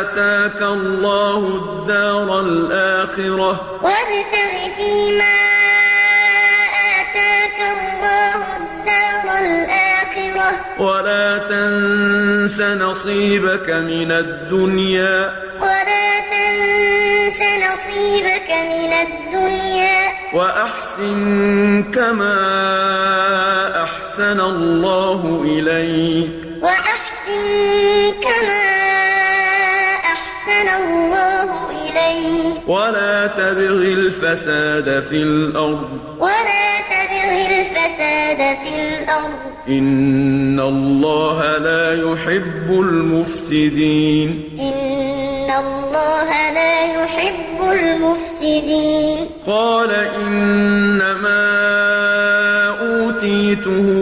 آتاك 0.00 0.62
الله 0.62 1.38
الدار 1.38 2.40
الآخرة. 2.40 3.60
وابتغ 3.82 4.41
ولا 10.78 11.38
تنس 11.38 12.60
نصيبك 12.60 13.70
من 13.70 14.12
الدنيا. 14.12 15.32
ولا 15.60 16.20
تنس 16.20 17.40
نصيبك 17.40 18.50
من 18.50 18.92
الدنيا. 18.92 20.12
وأحسن 20.34 21.82
كما 21.94 22.34
أحسن 23.82 24.40
الله 24.40 25.42
إليك. 25.44 26.30
وأحسن 26.62 27.42
كما 28.22 28.72
أحسن 30.04 30.68
الله 30.68 31.70
إليك. 31.70 32.68
ولا 32.68 33.26
تبغ 33.26 33.82
الفساد 33.82 35.00
في 35.08 35.22
الأرض. 35.22 36.16
ولا 36.18 36.80
تبغ 36.80 37.30
الفساد 37.30 38.56
في 38.64 38.74
الأرض. 38.88 39.51
إن 39.68 40.60
الله 40.60 41.58
لا 41.58 41.92
يحب 41.94 42.68
المفسدين 42.70 44.28
إن 44.60 45.50
الله 45.50 46.30
لا 46.52 47.02
يحب 47.02 47.58
المفسدين 47.72 49.18
قال 49.46 49.90
إنما 49.90 51.42
أوتيته 52.80 54.01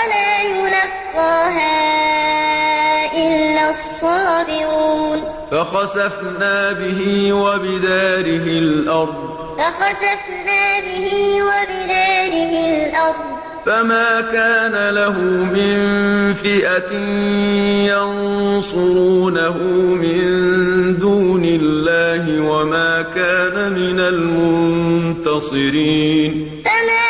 فخسفنا 5.51 6.71
به 6.71 7.33
وبداره 7.33 8.47
الأرض. 8.47 9.15
فخسفنا 9.57 10.79
به 10.79 11.05
وبداره 11.43 12.53
الأرض. 12.85 13.31
فما 13.65 14.21
كان 14.21 14.89
له 14.95 15.17
من 15.55 15.77
فئة 16.33 16.93
ينصرونه 17.91 19.57
من 20.03 20.19
دون 20.99 21.45
الله 21.45 22.41
وما 22.41 23.01
كان 23.01 23.73
من 23.73 23.99
المنتصرين. 23.99 25.51
فما 26.65 27.00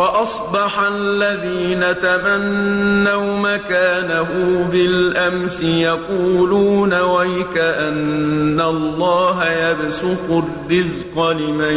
وأصبح 0.00 0.80
الذين 0.80 1.98
تمنوا 1.98 3.38
مكانه 3.38 4.28
بالأمس 4.72 5.60
يقولون 5.62 6.94
ويك 6.94 7.56
أن 7.58 8.60
الله 8.60 9.52
يبسط 9.52 10.30
الرزق 10.30 11.30
لمن 11.30 11.76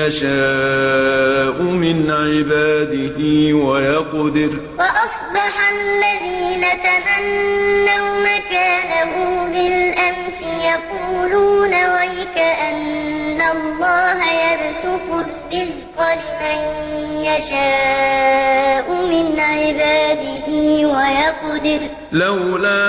يشاء 0.00 1.62
من 1.62 2.10
عباده 2.10 3.18
ويقدر 3.66 4.50
وأصبح 4.78 5.54
الذين 5.72 6.64
تمنوا 6.88 8.08
مكانه 8.20 9.12
بالأمس 9.52 10.40
يقولون 10.64 11.70
ويك 11.70 12.38
أن 12.38 13.40
الله 13.40 14.18
يبسط 14.32 15.12
الرزق 15.12 15.82
لمن 16.00 17.11
يشاء 17.24 18.86
من 19.06 19.40
عباده 19.40 20.48
ويقدر. 20.88 21.80
لولا 22.12 22.82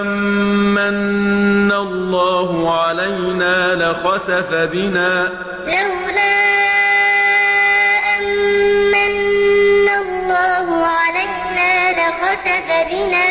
أمن 0.00 1.72
الله 1.72 2.80
علينا 2.80 3.74
لخسف 3.74 4.50
بنا. 4.52 5.30
لولا 5.66 6.38
أمن 8.18 9.88
الله 9.88 10.86
علينا 10.86 11.72
لخسف 11.92 12.68
بنا. 12.90 13.30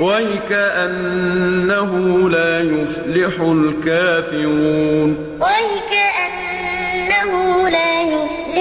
ويكأنه 0.00 1.92
لا 2.30 2.60
يفلح 2.60 3.40
الكافرون. 3.40 5.08
ويكأنه 5.40 7.32
لا 7.68 7.97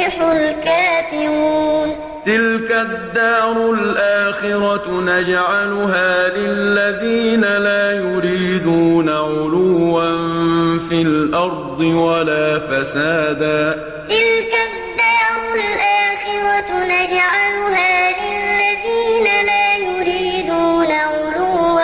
يفلح 0.07 0.21
الكافرون 0.21 1.95
تلك 2.25 2.71
الدار 2.71 3.73
الآخرة 3.73 4.91
نجعلها 4.91 6.27
للذين 6.27 7.41
لا 7.41 7.91
يريدون 7.91 9.09
علوا 9.09 10.01
في 10.89 11.01
الأرض 11.01 11.79
ولا 11.79 12.59
فسادا. 12.59 13.75
تلك 14.09 14.53
الدار 14.69 15.55
الآخرة 15.55 16.69
نجعلها 16.83 17.95
للذين 18.21 19.27
لا 19.45 19.67
يريدون 19.75 20.91
علوا 20.91 21.81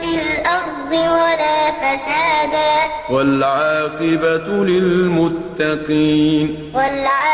في 0.00 0.10
الأرض 0.14 0.92
ولا 0.92 1.58
فسادا. 1.80 2.76
والعاقبة 3.10 4.48
للمتقين. 4.64 6.44
والعاقبة 6.74 7.25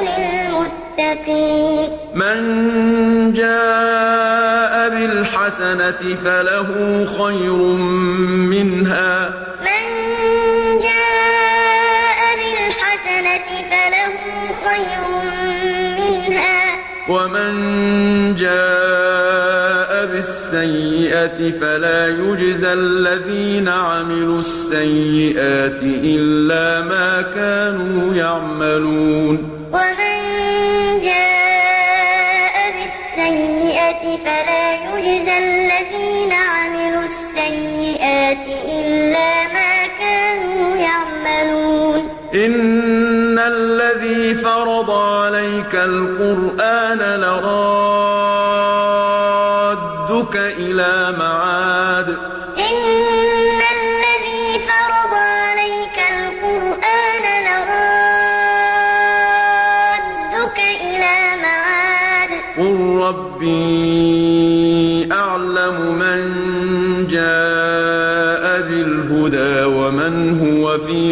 للمتقين. 0.00 1.88
من 2.14 2.40
جاء 3.32 4.88
بالحسنة 4.88 6.14
فله 6.24 6.68
خير 7.18 7.56
منها. 8.52 9.28
من 9.60 9.84
جاء 10.78 12.20
بالحسنة 12.36 13.48
فله 13.70 14.14
خير 14.64 15.06
منها. 15.98 16.62
ومن 17.08 17.52
جاء 18.34 19.39
بالسيئة 20.04 21.50
فلا 21.60 22.06
يجزى 22.08 22.72
الذين 22.72 23.68
عملوا 23.68 24.38
السيئات 24.38 25.82
إلا 25.82 26.80
ما 26.80 27.22
كانوا 27.22 28.14
يعملون. 28.14 29.36
ومن 29.72 30.16
جاء 31.00 32.56
بالسيئة 32.76 34.16
فلا 34.24 34.66
يجزى 34.74 35.38
الذين 35.38 36.32
عملوا 36.32 37.02
السيئات 37.02 38.46
إلا 38.78 39.30
ما 39.56 39.74
كانوا 40.00 40.76
يعملون. 40.76 42.00
إن 42.34 43.38
الذي 43.38 44.34
فرض 44.34 44.90
عليك 44.90 45.74
القرآن 45.74 47.20
لرادك 47.20 47.89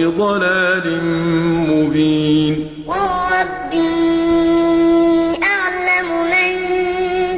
في 0.09 0.17
ضلال 0.17 1.05
مبين. 1.69 2.69
قل 2.89 3.09
ربي 3.33 3.89
أعلم 5.43 6.09
من 6.33 6.53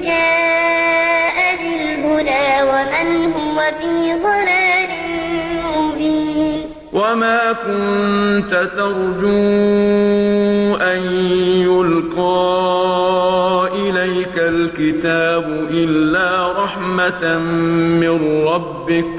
جاء 0.00 1.38
بالهدى 1.62 2.48
ومن 2.70 3.08
هو 3.32 3.58
في 3.80 3.94
ضلال 4.22 4.92
مبين. 5.66 6.60
وما 6.92 7.40
كنت 7.52 8.52
ترجو 8.76 9.38
أن 10.76 11.02
يلقى 11.66 12.40
إليك 13.74 14.36
الكتاب 14.38 15.46
إلا 15.70 16.62
رحمة 16.64 17.38
من 18.00 18.44
ربك. 18.46 19.10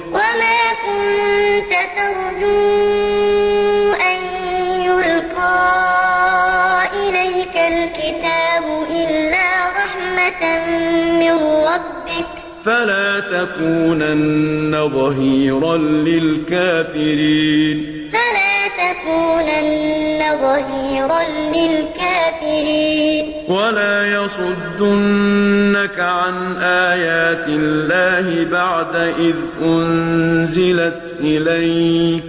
تكونن 13.51 14.89
ظهيرا 14.89 15.77
للكافرين 16.07 17.77
فلا 18.11 18.67
تكونن 18.81 20.19
ظهيرا 20.41 21.23
للكافرين 21.55 23.25
ولا 23.49 24.05
يصدنك 24.05 25.99
عن 25.99 26.55
آيات 26.61 27.47
الله 27.47 28.45
بعد 28.51 28.95
إذ 28.95 29.35
أنزلت 29.63 31.15
إليك 31.19 32.20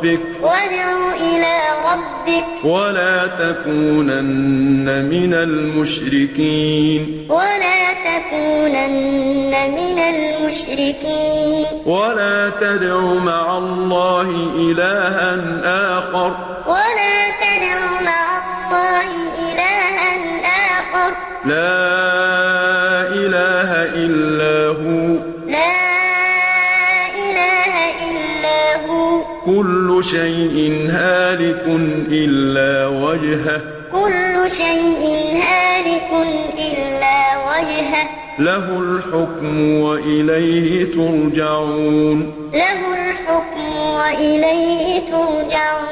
ربك 0.00 0.20
وادع 0.42 1.12
إلى 1.16 1.56
ربك 1.92 2.64
ولا 2.64 3.26
تكونن 3.26 5.04
من 5.04 5.34
المشركين 5.34 7.26
ولا 7.30 7.92
تكونن 8.08 9.50
من 9.50 9.98
المشركين 9.98 11.66
ولا 11.86 12.50
تدع 12.60 13.00
مع 13.00 13.58
الله 13.58 14.28
إلها 14.56 15.36
آخر 15.98 16.36
ولا 16.66 17.30
تدع 17.40 18.00
مع 18.00 18.40
الله 18.40 19.10
إلها 19.38 20.10
آخر 20.78 21.10
لا 21.44 21.99
كل 30.00 30.06
شيء 30.06 30.88
هالك 30.90 31.64
إلا 32.08 32.86
وجهه. 32.86 33.60
كل 33.92 34.50
شيء 34.50 35.02
هالك 35.36 36.10
إلا 36.58 37.18
وجهه. 37.50 38.08
له 38.38 38.80
الحكم 38.80 39.80
وإليه 39.80 40.84
ترجعون. 40.84 42.32
له 42.52 42.80
الحكم 42.94 43.76
وإليه 43.76 45.00
ترجعون. 45.00 45.89